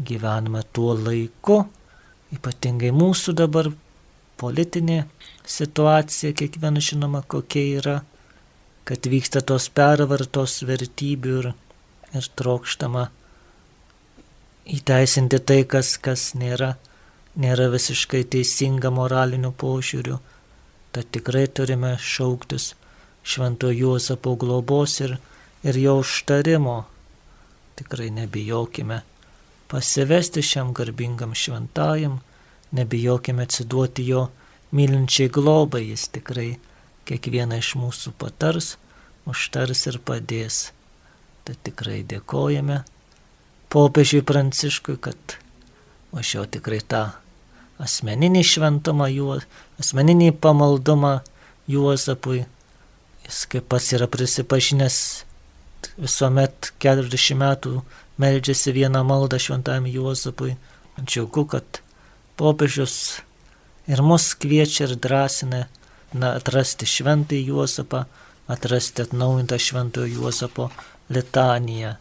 Gyvename 0.00 0.62
tuo 0.72 0.94
laiku, 0.96 1.66
ypatingai 2.32 2.88
mūsų 2.96 3.34
dabar 3.36 3.68
politinė 4.40 5.02
situacija, 5.44 6.32
kiekviena 6.32 6.80
žinoma, 6.80 7.20
kokia 7.28 7.64
yra, 7.82 7.96
kad 8.88 9.04
vyksta 9.04 9.44
tos 9.44 9.68
pervartos 9.68 10.62
vertybių 10.64 11.34
ir, 11.42 11.50
ir 12.16 12.30
trokštama 12.40 13.10
įteisinti 14.72 15.42
tai, 15.44 15.60
kas, 15.68 15.98
kas 16.00 16.32
nėra 16.32 16.72
nėra 17.38 17.68
visiškai 17.72 18.22
teisinga 18.28 18.90
moraliniu 18.92 19.52
požiūriu, 19.56 20.18
tad 20.92 21.08
tikrai 21.14 21.46
turime 21.48 21.94
šauktis 22.00 22.72
švento 23.24 23.70
Juozapo 23.72 24.34
globos 24.36 24.98
ir, 25.00 25.16
ir 25.62 25.78
jo 25.78 25.98
užtarimo. 26.02 26.84
Tikrai 27.76 28.10
nebijokime 28.10 29.00
pasivesti 29.72 30.42
šiam 30.42 30.72
garbingam 30.72 31.34
šventajam, 31.34 32.20
nebijokime 32.70 33.42
atsiduoti 33.42 34.06
jo 34.06 34.28
mylinčiai 34.70 35.28
globai, 35.28 35.86
jis 35.88 36.08
tikrai 36.12 36.50
kiekvieną 37.08 37.56
iš 37.60 37.74
mūsų 37.80 38.12
patars, 38.20 38.76
užtars 39.28 39.86
ir 39.88 39.98
padės. 40.04 40.58
Tad 41.48 41.58
tikrai 41.64 42.02
dėkojame 42.06 42.82
popiežiui 43.72 44.22
Pranciškui, 44.28 44.98
kad 45.00 45.38
už 46.12 46.34
jo 46.36 46.44
tikrai 46.44 46.82
tą 46.84 47.06
asmeninį 47.82 48.44
šventumą, 48.46 49.08
juo, 49.08 49.40
asmeninį 49.80 50.34
pamaldumą 50.44 51.20
Juozapui. 51.72 52.44
Jis 53.24 53.44
kaip 53.48 53.68
pats 53.72 53.92
yra 53.96 54.08
prisipažinęs, 54.10 54.98
visuomet 56.00 56.72
40 56.82 57.38
metų 57.38 57.82
meldžiasi 58.22 58.74
vieną 58.76 59.02
maldą 59.06 59.38
šventam 59.42 59.86
Juozapui. 59.86 60.56
Džiaugu, 61.00 61.46
kad 61.48 61.80
popiežius 62.36 63.22
ir 63.88 64.02
mus 64.04 64.32
kviečia 64.34 64.86
ir 64.88 64.96
drąsina 64.96 65.64
na, 66.12 66.34
atrasti 66.36 66.86
šventąjį 66.86 67.48
Juozapą, 67.48 68.04
atrasti 68.52 69.06
atnaujintą 69.06 69.58
šventojo 69.58 70.10
Juozapo 70.18 70.68
litaniją. 71.10 71.96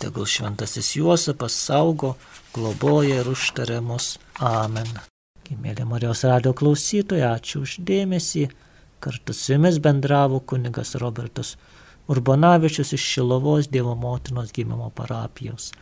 Tegul 0.00 0.26
šventasis 0.26 0.94
Juozapas 0.96 1.56
saugo, 1.66 2.14
globoja 2.54 3.20
ir 3.20 3.28
užtaria 3.28 3.82
mus. 3.84 4.14
Amen. 4.40 4.88
Mėly 5.50 5.84
Marijos 5.84 6.22
radio 6.24 6.52
klausytojai, 6.54 7.26
ačiū 7.34 7.64
uždėmesį. 7.66 8.44
Kartu 9.02 9.34
su 9.34 9.56
jumis 9.56 9.80
bendravo 9.82 10.38
kunigas 10.40 10.94
Robertas 11.00 11.56
Urbonavičius 12.08 12.92
iš 12.92 13.02
Šilovos 13.12 13.68
Dievo 13.68 13.94
motinos 13.94 14.52
gimimo 14.52 14.90
parapijos. 14.90 15.72